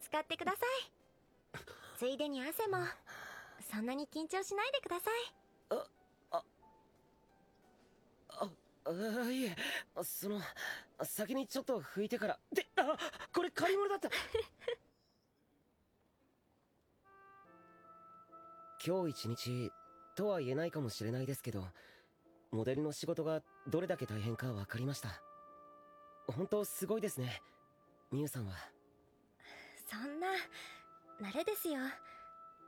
[0.01, 0.94] 使ってください
[1.97, 2.79] ついでに汗も。
[3.71, 5.15] そんなに緊張しないでください。
[8.87, 9.57] あいえ
[10.03, 10.39] その
[11.03, 12.39] 先にちょっと拭いてから。
[12.53, 12.99] であ
[13.33, 14.11] これ借り物だった。
[18.87, 19.73] 今日一日
[20.15, 21.67] とは言えないかもしれないですけど
[22.51, 25.23] モデルの仕事がどれだけ大変か分かりました。
[26.27, 27.43] 本当すごいですね
[28.11, 28.55] ミュウさんは。
[29.87, 30.29] そんな
[31.25, 31.79] 慣れですよ。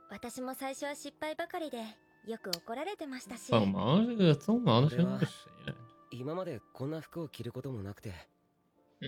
[0.09, 1.77] 私も最初は失敗ばかりで
[2.25, 3.51] よく怒られてましたし。
[3.51, 5.75] 帮忙这个增毛的声音是谁来着？
[6.17, 8.13] 今までこんな服を着ることもなくて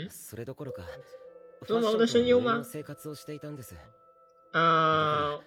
[0.10, 0.84] それどころか
[1.66, 3.76] 增毛的声优吗ファッション生活をしていたんです。
[4.52, 5.40] 啊，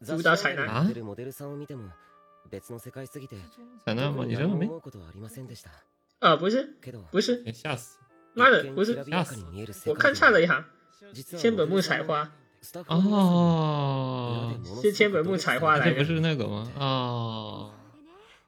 [0.00, 1.90] 雑誌主打彩に男出てるモデルさんを見ても
[2.50, 3.36] 別の世界すぎて
[3.84, 4.24] 彩男吗？
[4.24, 4.66] 你认为没？
[4.66, 5.70] 思うことはありませんでした。
[6.20, 6.76] 啊，不是，
[7.10, 7.98] 不是，吓死！
[8.34, 9.44] 妈的，不是，吓死
[9.90, 10.64] 我看差了一行，
[11.36, 12.30] 千本木彩花，
[12.87, 16.71] 哦，是千本木彩花来的，这不是那个吗？
[16.77, 17.71] 哦，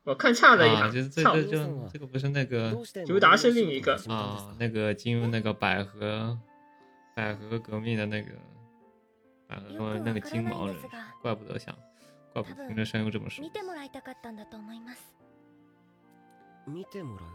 [0.04, 2.76] 我看差了一啊，行，操这这这就这个不是那个
[3.08, 6.38] 尤达是另一个啊，那个进入那个百合
[7.16, 8.32] 百合革命的那个
[9.48, 10.76] 百合那个金毛人，
[11.22, 11.74] 怪不得想，
[12.34, 13.52] 怪不得听着声优这么熟見。
[13.52, 15.16] てもらいたかったんだと思います
[16.68, 17.28] 見てもらう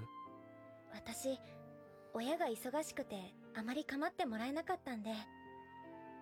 [0.95, 1.39] 私
[2.13, 3.17] 親が忙しくて
[3.57, 5.11] あまり構ってもらえなかったんで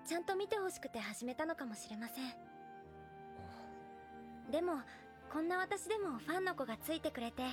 [0.07, 2.23] ちゃんと見てほしくて始めたのかもしれません。
[4.51, 4.79] でも
[5.31, 7.43] こんな私でもファンの子がついてくれて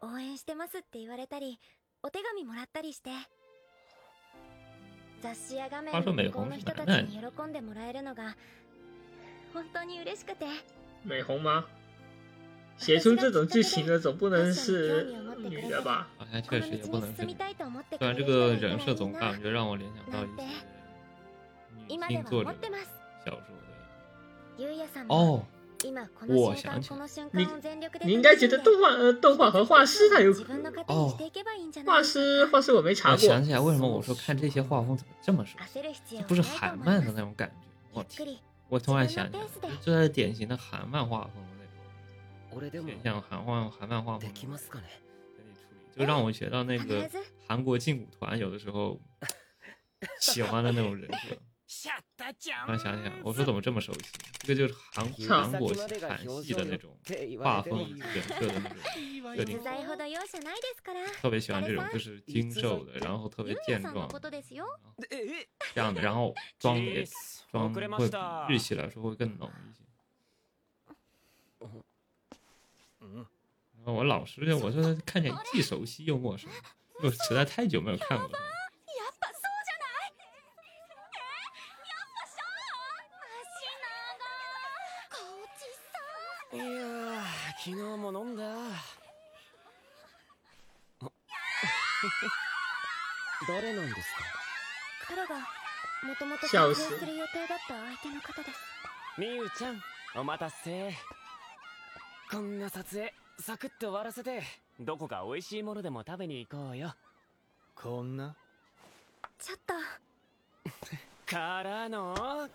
[0.00, 1.60] 応援してますって言われたり
[2.02, 3.10] お手紙もらったりして。
[5.20, 8.34] 雑誌や画面話で说美红是向こうの人たちに喜んでもらえるのが
[9.52, 10.46] 本当に嬉しくて。
[11.04, 11.66] 美红吗？
[12.78, 16.08] 写出这种剧情的总不能是女的吧？
[16.16, 17.26] 好像确实也不能是虽
[18.00, 20.42] 然这个人设总な感觉让我联想到一些
[21.89, 22.89] 女今では性作者思ってます
[23.25, 23.37] 小说
[24.57, 25.13] ゆうやさん的。
[25.13, 25.45] も哦，
[25.83, 35.79] 今この我瞬想起来間この瞬你間を全力で你应该觉得动画呃动画和画师他有自分の糧にしていけばいいんじゃない画师画师我没查过，我想起来为什么我说看这些画风怎么这么熟悉？
[35.79, 37.53] 焦る必要这不是はないと韩思います漫的那种感觉，
[37.93, 38.25] 我天！
[38.25, 38.37] ゆっくり
[38.69, 41.65] 我突然想起来了，这是典型的韩漫画风的
[42.51, 44.83] 那俺でも种，偏向韩画韩漫画风で的きますかね
[45.97, 48.99] 就让我学到那个必ず韩国劲舞团有的时候
[50.19, 51.37] 喜欢的那种人设。
[51.69, 54.11] シャッターちゃ突然想起来，我说怎么这么熟悉？
[54.39, 55.73] 这个就是韩韩国
[56.07, 56.95] 韩系的那种
[57.41, 58.77] 画风、人设的那种
[59.35, 64.65] 设定実，在ほど容赦ないですから特别喜欢这种就是精瘦的，然后特别健壮さんのことですよ
[65.73, 67.03] 这样的，然后妆也
[67.51, 69.83] 妆遅れま会比した日系来说会更浓一些。
[73.77, 76.47] 然后我老是我说看起来既熟悉又陌生，
[76.99, 78.37] 因为我实在太久没有看过了。
[87.62, 88.42] 昨日も飲んだ。
[93.48, 94.24] 誰なんですか？
[95.08, 95.44] 彼がも
[96.18, 98.60] ともと撮影笑死する予定だった相手の方です。
[99.18, 99.82] みゆちゃん
[100.16, 100.94] お待たせ。
[102.30, 104.42] こんな撮影サクッと終わらせて。
[104.78, 106.94] どこか美味しいものでも食べに行こうよ。
[107.74, 108.34] こんな？
[109.38, 109.74] ちょっと。
[111.26, 112.48] からの。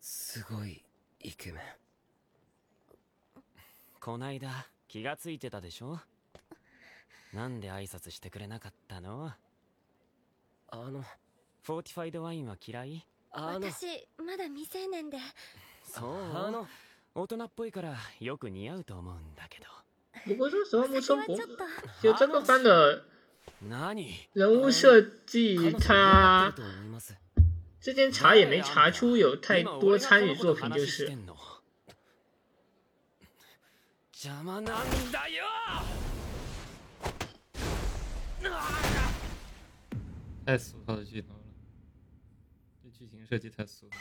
[0.00, 0.84] すごい
[1.20, 1.62] イケメン
[4.00, 6.00] こないだ気がついてたでしょ？
[7.34, 9.30] なんで挨拶してくれなかったの？
[10.70, 11.04] あの
[11.62, 13.06] フォーティファイドワインは嫌い？
[13.32, 13.86] あの私
[14.16, 15.18] まだ未成年で。
[15.84, 16.14] そう？
[16.34, 16.66] あの
[17.14, 19.66] 大人っぽいからよく似合うと思うんだけど。
[20.24, 21.64] 不过说实话，木村博ちょっと。
[22.02, 23.04] 就这个番的
[23.68, 23.94] 何
[24.32, 27.14] 人物设计，他と思います？
[27.80, 31.06] 之前查也没查出有太多参与作品，就是
[34.22, 34.64] 邪魔なん
[35.10, 35.46] だよ！
[40.44, 41.40] 太俗套的剧头了，
[42.82, 43.96] 这剧情设计太俗套。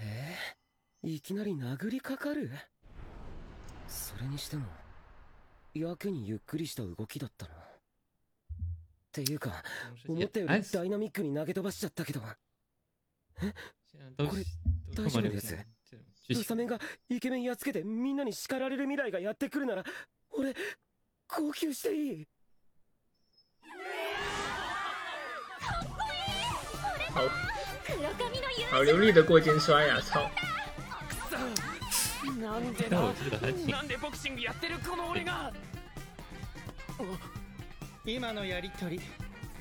[0.00, 0.34] え？
[1.04, 2.50] ーいきなり殴りかかる？
[3.86, 4.66] それにしても
[5.74, 7.52] やけにゆっくりした動きだったな
[9.12, 9.62] ていうか
[10.08, 12.20] 思ったよりダイナミックに投げ飛ばしちゃったけど。
[13.40, 13.52] え？
[13.52, 13.52] 都
[14.18, 14.44] これ
[14.94, 16.78] 都大丈夫です这么流行这种剧情ウサメンが
[17.08, 19.84] イケメンやっつけてみんなに叱られる未来がやってくるなら
[20.30, 20.54] 俺
[21.28, 22.26] 号泣していい
[27.14, 27.20] 好
[28.70, 30.00] 好流利的过肩摔啊！
[30.02, 30.28] 操！
[32.40, 35.52] なんで但我记得还挺なんでボクシングやってるこの俺が。
[38.06, 39.00] 今のやりとり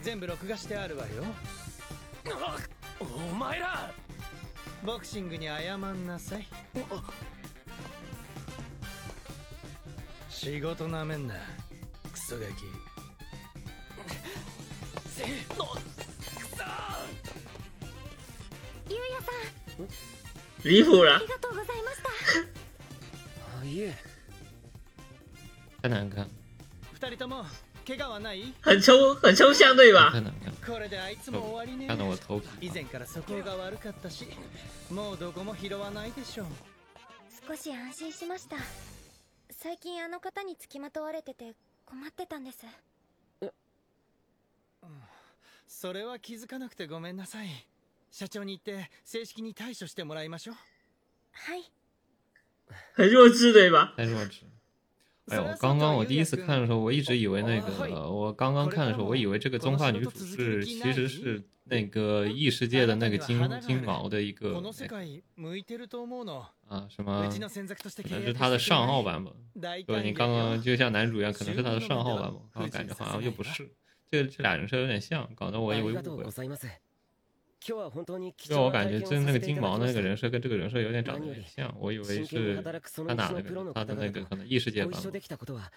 [0.01, 1.23] 全部録画してあるわよ。
[2.25, 2.57] あ
[2.99, 3.91] お前ら
[4.85, 6.45] ボクシングに謝んなさい。
[10.29, 11.35] 仕事なめんな。
[12.11, 12.53] クソガキ。
[15.07, 15.23] せ
[15.57, 15.65] の。
[15.65, 16.63] くそ
[18.89, 19.31] ゆうやさ
[19.81, 19.87] ん。
[20.63, 22.09] 离谱了あり，がとうございました。
[23.61, 23.95] あいえ。
[25.77, 26.27] 太难看，
[26.93, 27.45] 二人とも
[27.85, 28.53] 怪我はない？
[28.61, 30.13] 很抽很抽象对吧
[30.65, 31.87] これであいつも終わりね。
[32.61, 34.27] 以前から素行が悪かったし
[34.89, 36.47] もうどこも拾わないでしょう。
[37.47, 38.55] 少し安心しました。
[39.51, 41.53] 最近あの方につきまとわれてて
[41.85, 42.65] 困ってたんです。
[45.67, 47.47] それは気づかなくてごめんなさい。
[48.11, 50.55] 社長に言って正式に対処してもらいましょう。
[51.33, 51.69] はい。
[52.95, 53.93] 很弱智对吧？
[53.97, 54.45] 太弱智。
[55.26, 69.34] 哎呦，刚刚我第一次看的时候，我一直以为那个，我刚刚看的时候，我以为这个棕发女主是其实是那个异世界的那个金金毛的一个この世界向いてると思うの啊什么うちの専属として可能契約是他的上号版本。
[69.60, 73.68] 大对，你刚刚就像男主一样，可能是他的上号版本，然后感觉好像又不是，
[74.10, 76.24] 这这俩人设有点像，搞得我以为误会
[77.62, 77.78] ありがとうご。
[77.78, 85.72] ざいます今日は本当に貴因为我重な感觉体験をさせてい真那个金ただきました毛的那个人设跟这个人设有点长得有点像，我以为真剣に是働くその他哪那道のプロの个他的方々と那个可能异世界ご一緒版本できたことは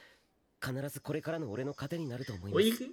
[0.62, 2.86] 必ずこれからの俺の糧になると思いま我一す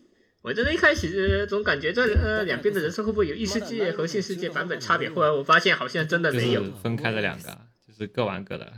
[0.43, 5.11] 我真的一开始总感觉这呃两边的人设会不会有异世界和现世界版本差别？
[5.11, 8.73] 后来我发现好像真的就没有是，分开了两个，就是各玩各的。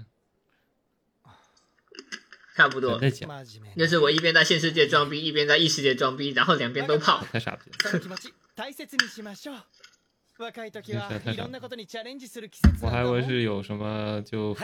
[2.57, 3.11] 差不多在。
[3.11, 3.29] 讲，
[3.77, 7.23] 就是我一边在现世界装逼，一边在异世界装逼，然后两边都泡。
[7.31, 7.77] 太傻逼了。
[10.41, 11.09] 我还以为な
[11.59, 11.61] ん
[12.81, 14.57] だもん是有什么就，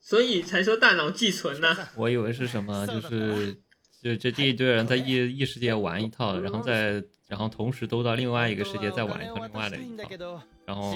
[0.00, 3.54] 所以才说大脑寄存呢、我以为是什么，就是
[4.02, 10.92] 就这这一堆人在异异世界玩一套，然后再然后同时都到另外一个世界再玩一套另外的一套，然后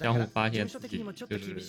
[0.00, 1.60] 相互發現自己就是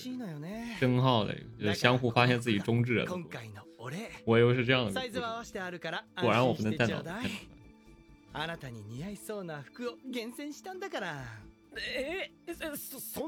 [0.80, 3.98] 真号的，就是相互发现自己中置了的故事。
[4.26, 7.30] 我以为是这样的故事サイズは合わせてあるから果然我不安心能带脑子してちょうだい
[8.34, 11.53] あなたに似合いそうな服を厳選したんだからえそそんなの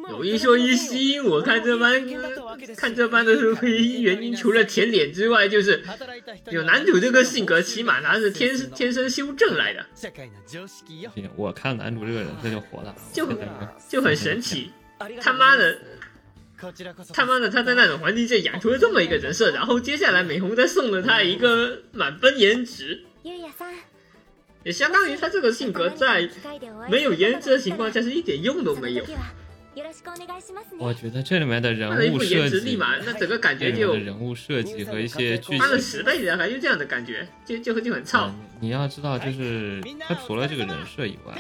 [0.10, 2.04] 有一说一，吸引我看这班
[2.76, 5.82] 看这班的唯一原因，除了舔脸之外，就是
[6.50, 14.72] 有男主这个性格，起码他是天天生修正来的，社会の常識よ行我看男主这个人这就火大了，就真的就很神奇。
[15.22, 15.78] 他妈的，
[16.60, 23.75] こちらこそ他妈的，他在那种环境下养出了这么一个人设，然后接下来美红再送了他一个满分颜值，ゆうやさん
[24.66, 26.30] 也相当于他这个性格在
[26.90, 29.04] 没有颜值的情况下是一点用都没有。
[29.04, 29.42] その時は
[29.74, 38.30] よろしくお願いしますね我觉得这里面的人他的一物副颜值，设计立，马那整个感这里面觉就的人物设计和一些剧翻了情十倍的，感觉就这样的感觉，就就就很操。
[38.60, 41.38] 你要知道，就是他除了这个人设以外，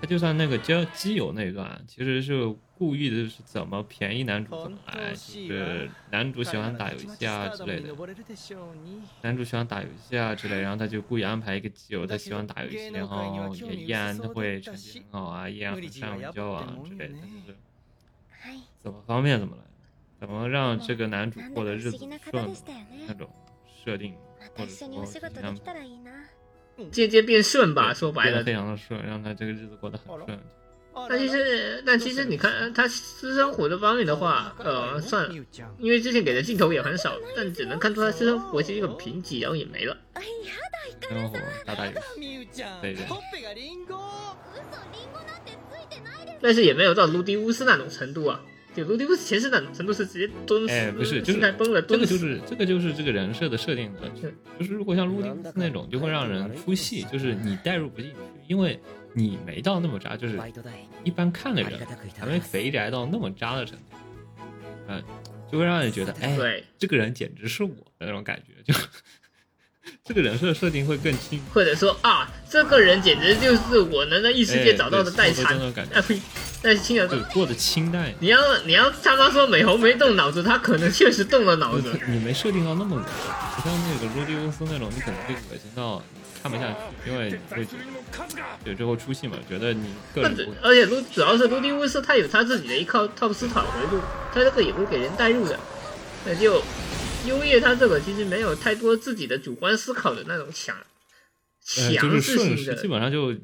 [0.00, 17.56] 他就算那个交基友那段，其实是 故意的，是怎么便宜男主怎么来，就是男主喜欢打游戏啊之类的，登れるでしょうに男主喜欢打游戏啊之类，然后他就故意安排一个基友，他 喜欢打游戏，然后也依然他会成绩很好啊，依然很善于交往啊之类的，就是
[18.42, 19.62] はい怎么方便怎么来，
[20.20, 21.98] 怎么让这个男主过的日子
[22.30, 22.52] 顺
[23.06, 23.28] 那种
[23.84, 24.14] 设定，
[24.56, 26.10] 或者一緒にお仕事で说きたらいいな
[26.90, 28.52] 渐渐变顺吧，说白了变得非。
[28.52, 30.38] 常的顺，让他这个日子过得很顺。
[31.08, 35.34] 但其实，但其实你看他私生活的方面的话，呃，算了，
[35.78, 39.96] 因为之前给的镜头也很少，但只能看出他私生活其实很贫瘠，然后也没了。
[41.08, 43.98] 生活打打游戏，みゆちゃん对对ほっぺがリンゴ
[46.40, 48.40] 但是也没有到卢迪乌斯那种程度啊。
[48.74, 52.28] 就卢迪乌斯前世那种程度是直接蹲死，哎，不是，就是心态崩了，这个就蹲死。
[52.36, 54.10] 是这个就是这个人设的设定的，
[54.58, 58.16] 就是如果像陆地乌斯那种，就会让人出戏，就是你代入不进去，
[58.48, 58.80] 因为
[59.19, 60.39] 你没到那么渣，就是
[61.03, 61.79] 一般看的人
[62.17, 63.97] 还没肥宅到那么渣的程度，
[64.87, 65.03] 嗯，
[65.51, 68.79] 就会让人觉得，哎，对，这个人简直是我的那种感觉，就
[70.05, 75.89] 这个人设设定会更轻，或者说啊，这个人简直就是我能在异世界找到的代餐哎对差不多这种感。
[75.89, 76.21] 觉！
[76.61, 78.13] 但是清就过得清淡。
[78.19, 81.97] 你要你要他妈说美猴没动脑子，他可能确实动了脑子。
[82.07, 86.03] 你没设定到那么恶心，不像那个罗迪乌斯那种，你可能会恶心到
[86.42, 87.66] 看不下去，因为你会
[88.62, 94.00] 对最后出戏嘛，觉得你个人不而且卢主要是卢迪乌斯他有他自己的一套套思考维度，
[94.32, 95.58] 他这个也不是给人带入的，
[96.26, 96.62] 那就
[97.26, 100.76] 优叶他这个其实没有太多自己的主观思考的那种强
[101.76, 103.34] 呃强就是顺势，制性的，基本上就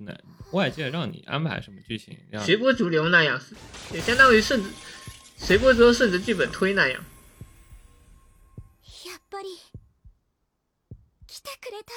[0.53, 3.41] 外界让你安排什么剧情，让随波逐流那样，
[3.93, 4.69] 也相当于顺着
[5.39, 7.03] 随波逐流顺着剧本推那样。
[9.07, 9.49] やっぱり
[11.27, 11.93] 来てくれた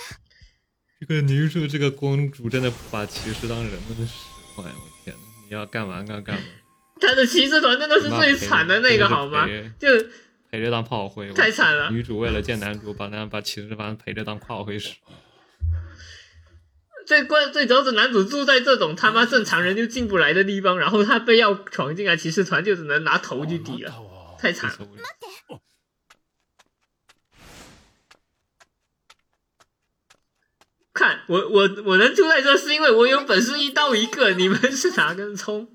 [1.00, 4.14] 这个女主这个公主真的不把骑士当人们使
[4.56, 4.72] 唤，我
[5.04, 6.42] 天呐，你要干嘛干干嘛，
[7.00, 9.46] 他的骑士团真的是最惨的那个好吗？
[9.78, 9.88] 就
[10.50, 14.94] 陪着当炮灰，太惨了女主为了见男主，把那把骑士团陪着当炮灰使。
[17.06, 23.94] 最关最主要是男主住在这种他妈正常人就进不来的地方，然后他非要闯进来骑士团，就只能拿头去抵了，
[24.38, 24.78] 太惨了。
[30.97, 35.67] 看我我我能住在这，是因为我有本事一刀一个，你们是哪根葱？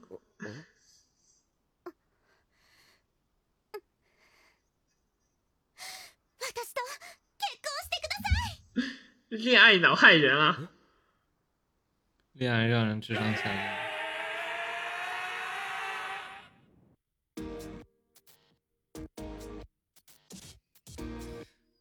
[6.41, 6.81] 私と
[7.37, 8.27] 結婚してくださ
[9.31, 10.71] い恋爱脑害人啊！
[12.33, 13.55] 恋爱让人智商下降。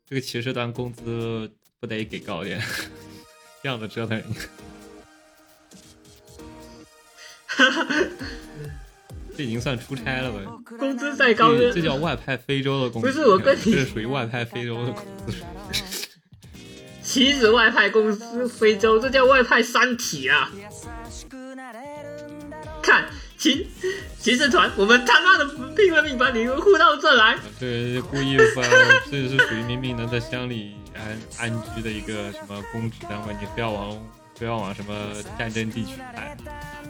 [0.06, 2.62] 这个骑士团工资不得给高点，
[3.63, 4.27] 这样的折腾人。
[9.37, 10.41] 这已经算出差了吧？
[10.79, 13.09] 工资再高这这叫外派非洲的工资。
[13.09, 15.33] 不是我跟你这是属于外派非洲的工资。
[17.03, 20.51] 棋子外派公司非洲，这叫外派三体啊！
[22.83, 23.07] 看
[23.39, 23.69] 骑
[24.19, 27.39] 骑士团，我们他妈的拼了命把你们护到这来。
[27.59, 28.63] 对，故意把
[29.11, 33.99] 这是属于明明能在乡里安安居的一个什么公职单位，你非要往
[34.35, 34.95] 非要往什么
[35.39, 36.37] 战争地区派，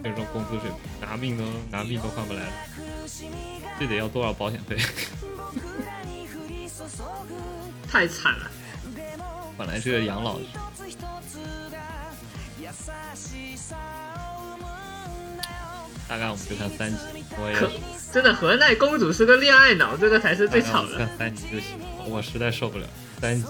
[0.03, 2.53] 这种工资水平，拿命都拿命都换不来了，
[3.79, 4.77] 这得要多少保险费？
[7.91, 8.51] 太惨了。
[9.59, 10.45] 本来是养老的，
[16.09, 16.99] 大概我们就看三集，
[17.39, 17.71] 我也可
[18.11, 20.99] 真的河奈公主是个恋爱脑，这个才是最吵的。
[20.99, 21.79] 看三集就行，
[22.09, 22.87] 我实在受不了
[23.21, 23.47] 三集，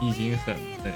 [0.00, 0.92] 已经很对。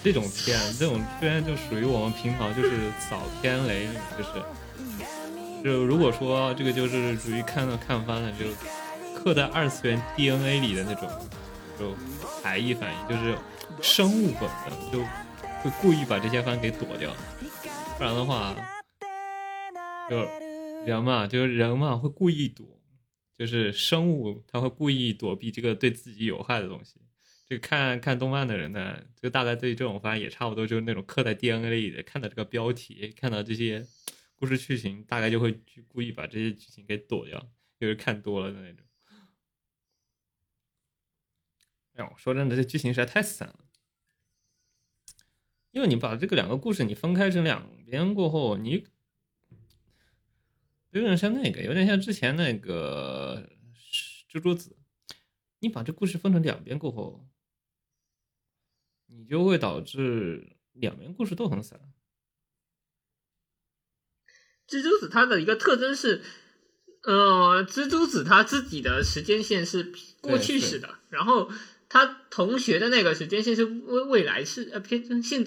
[0.00, 8.46] 这种片，这种片就属于我们平常就是扫天雷，就是就如果说这个就是属于看到看翻了，就
[9.18, 11.10] 刻在二次元 DNA 里的那种，
[11.76, 11.94] 就
[12.42, 13.36] 排异反应，就是
[13.82, 15.00] 生物本能，就
[15.62, 17.10] 会故意把这些番给躲掉，
[17.98, 18.54] 不然的话，
[20.08, 20.16] 就
[20.86, 22.64] 人嘛，就是人嘛会故意躲，
[23.36, 26.94] 就是生物它会故意躲避这个对自己有害的东西。
[27.48, 33.86] 就看看动漫的人呢，就大概对这种番也差不多，就是那种刻在 DNA 里的，看到这个标题，看到这些
[34.34, 37.50] 故事剧情，大概就会去故意把这些剧情给躲掉，
[37.80, 38.84] 就是看多了的那种。
[41.94, 43.60] 哎呦，说真的，这剧情实在太散了。
[45.70, 48.84] 因为你把这个两个故事你分开成两边过后，你
[50.90, 53.48] 有点像那个，有点像之前那个
[54.30, 54.76] 蜘蛛子，
[55.60, 57.26] 你把这故事分成两边过后，
[59.08, 61.80] 你就会导致两边故事都很散。
[64.68, 66.22] 蜘蛛子它的一个特征是，
[67.02, 71.50] 呃，蜘蛛子他自己的时间线是过去式的，然后
[71.88, 75.46] 他同学的那个时间线是未未来式，呃，偏现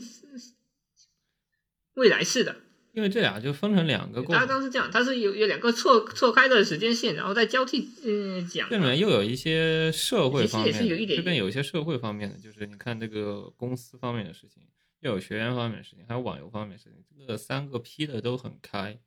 [1.94, 2.56] 未来式的。
[2.94, 8.70] 因为这俩就分成两个过他刚是这样，它是有有两个错错开的时间线，然后再交替嗯讲。
[8.70, 14.62] 这里面又有一些社会方面，其实也是有一点这边有一些社会方面的，就是你看这个公司方面的事情，
[15.00, 19.00] 又有学员方面的事情，还有网游方面的事情，这个三个批的都很开，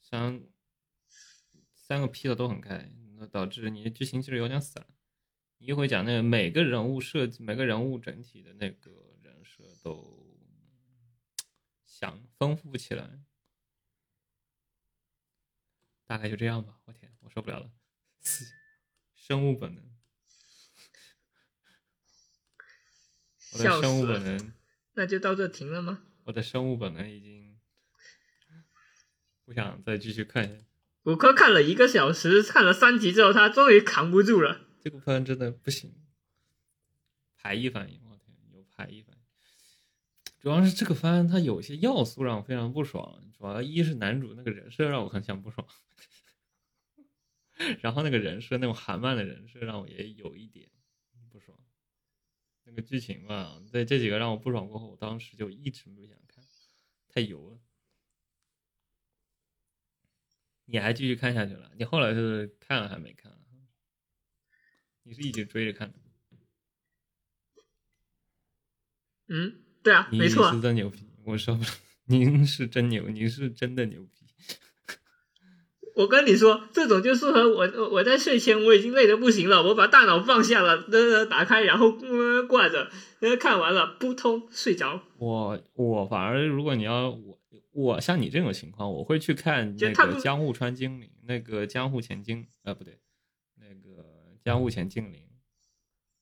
[0.00, 0.40] 三
[1.74, 4.86] 三个批的都很开，那导致你的剧情其实有点散。
[5.58, 8.90] 你一会讲那个每个人物设计，每个人物整体的那个
[9.22, 10.15] 人设都。
[11.98, 13.22] 想丰富起来，
[16.04, 16.78] 大概就这样吧。
[16.84, 17.70] 我天，我受不了了。
[19.14, 19.96] 生物本能，
[23.52, 24.52] 我的生物本能，
[24.92, 26.04] 那就到这停了吗？
[26.24, 27.58] 我的生物本能已经
[29.46, 30.66] 不想再继续看下去。
[31.04, 34.68] 五科看了一个小时，看了三集之后，他终于扛不住了。
[34.82, 35.94] 这个番真的不行，
[37.38, 39.15] 排异反应，我天，有排异反应。
[40.46, 45.66] 主要是这个番它有些要素让我非常不爽，主要一是男主那个人设让我很想不爽，
[47.82, 50.70] 然后那个人设那种韩漫的人设让我也有一点
[51.32, 51.58] 不爽。
[52.62, 56.44] 那个剧情吧，在这几个让我不爽过后，我当时就一直不想看，
[57.08, 57.58] 太油了。
[60.66, 61.72] 你还继续看下去了？
[61.76, 63.36] 你后来是看了还没看？
[65.02, 65.98] 你是一直追着看的？
[69.26, 71.56] 嗯，对啊，没错啊是真牛逼，我说，
[72.06, 74.08] 您是真牛，您是真的牛逼。
[75.94, 77.70] 我跟你说，这种就适合我。
[77.76, 82.90] 我我在睡前我已经累得不行了，我把大脑放下了，呃，打开，然后呃挂着，
[83.20, 85.00] 呃看完了，扑通睡着。
[85.18, 87.38] 我我反而如果你要我
[87.70, 92.98] 我像你这种情况，我会去看那个江户川精灵，那个江户前精呃不对，
[93.60, 94.04] 那个
[94.42, 95.22] 江户前精灵，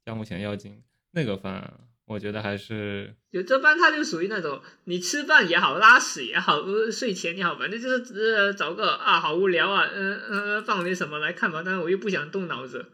[0.05, 0.82] 江户前妖精
[1.12, 12.93] 那个番，我觉得还是有这班他就属于那种，你吃饭也好，拉屎也好，呃，睡前也好，反正就是呃找个啊好无聊啊，嗯、呃、放点什么来看吧，但是我又不想动脑子，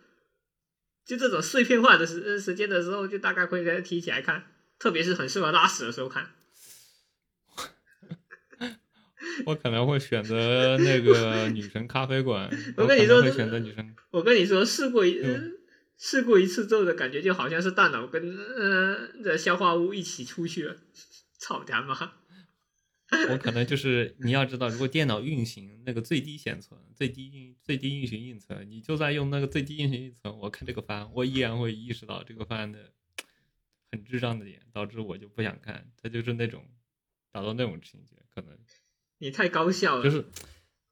[1.04, 4.44] 就这种碎片化的时时间的时候，就大概会给他提起来看，
[4.78, 6.30] 特别是很适合拉屎的时候看。
[9.46, 13.96] 我可能会选择那个女神咖啡馆， 我跟你说可能会选择女神。
[14.10, 15.56] 我跟你说，试过一、嗯
[16.02, 20.78] 试过一次之后的感觉，就好像是大脑跟呃的消化物一起出去了，
[21.38, 22.14] 操他妈！
[23.28, 32.92] 我可能就是你要知道，如果电脑运行那个最低显存、最低运最低运行运存，你就算用那个最低运行运存，我看这个番，我依然会意识到这个番的
[33.90, 35.90] 很智障的点，导致我就不想看。
[36.00, 36.64] 它就是那种
[37.30, 38.56] 达到那种情节，可能
[39.18, 40.24] 你太高效了，就是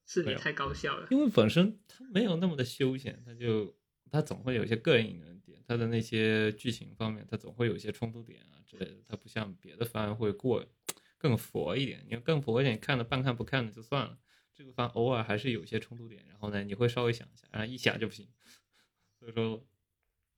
[0.05, 1.07] 是你太高效了。
[1.09, 3.78] 因为本身它没有那么的休闲，它就
[4.11, 10.65] 它总会有一些膈应的点，它的那些剧情方面，它总会有一些冲突点啊之类的，它不像别的番会过
[11.17, 12.05] 更佛一点。
[12.07, 14.17] 你要更佛一点，看了半看不看的就算了。
[14.55, 18.27] 这个番偶尔还是有一些冲突点，然后呢，你会稍微想一下，然后一想就不行。
[19.17, 19.65] 所以说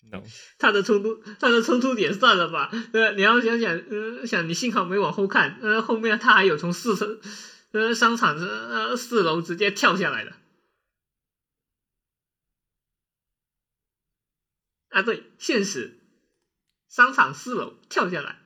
[0.01, 0.21] ，no，
[0.59, 2.69] 他的冲突，他的冲突点算了吧。
[2.93, 7.19] 呃，你要想想，呃，想你幸好没往后看，呃，后面他还有从四层，
[7.71, 10.33] 呃，商场呃四楼直接跳下来的。
[14.91, 15.99] 啊，对，现实，
[16.87, 18.37] 商场四楼跳下来。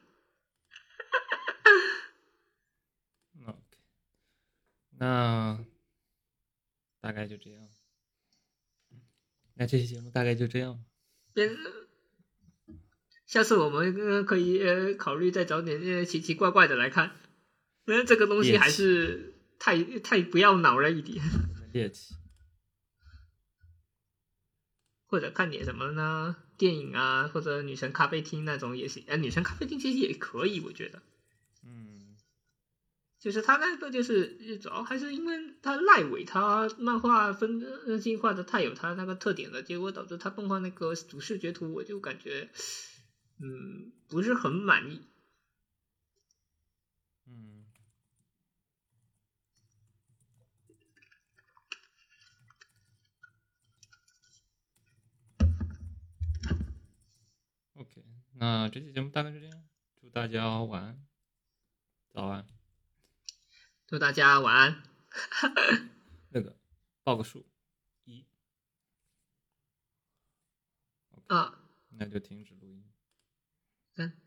[4.98, 5.66] 那
[7.02, 7.68] 大概就这样。
[9.56, 10.84] 那这期节目大概就这样。
[11.34, 11.50] 别，
[13.26, 17.16] 下次我们呃可以呃考虑再找点呃奇奇怪怪的来看，
[17.86, 21.22] 因为这个东西还是太太不要脑了一点。
[21.74, 22.16] 猎奇，
[25.16, 26.36] 或者看点什么呢？
[26.58, 29.02] 电影啊，或者女神咖啡厅那种也行。
[29.08, 31.02] 哎，女神咖啡厅其实也可以，我觉得。
[31.64, 32.18] 嗯，
[33.18, 34.28] 就是他那个就是
[34.58, 42.50] 主要还是因为他赖尾，他漫画分呃进化的太有他那个特点了，结果导致他动画那个主视觉图，我就感觉
[43.40, 45.08] 嗯不是很满意。
[47.26, 47.66] 嗯，
[57.78, 58.02] OK，
[58.38, 59.64] 那这期节目大概是这样，
[60.02, 61.06] 祝大家晚安，
[62.12, 62.45] 早安。
[63.88, 64.84] 祝大家晚安。
[66.32, 66.57] 那个
[67.03, 67.45] 报个数，
[68.03, 68.26] 一，
[71.28, 71.60] 啊，
[71.91, 72.91] 那就停止录音。
[73.94, 74.24] 三。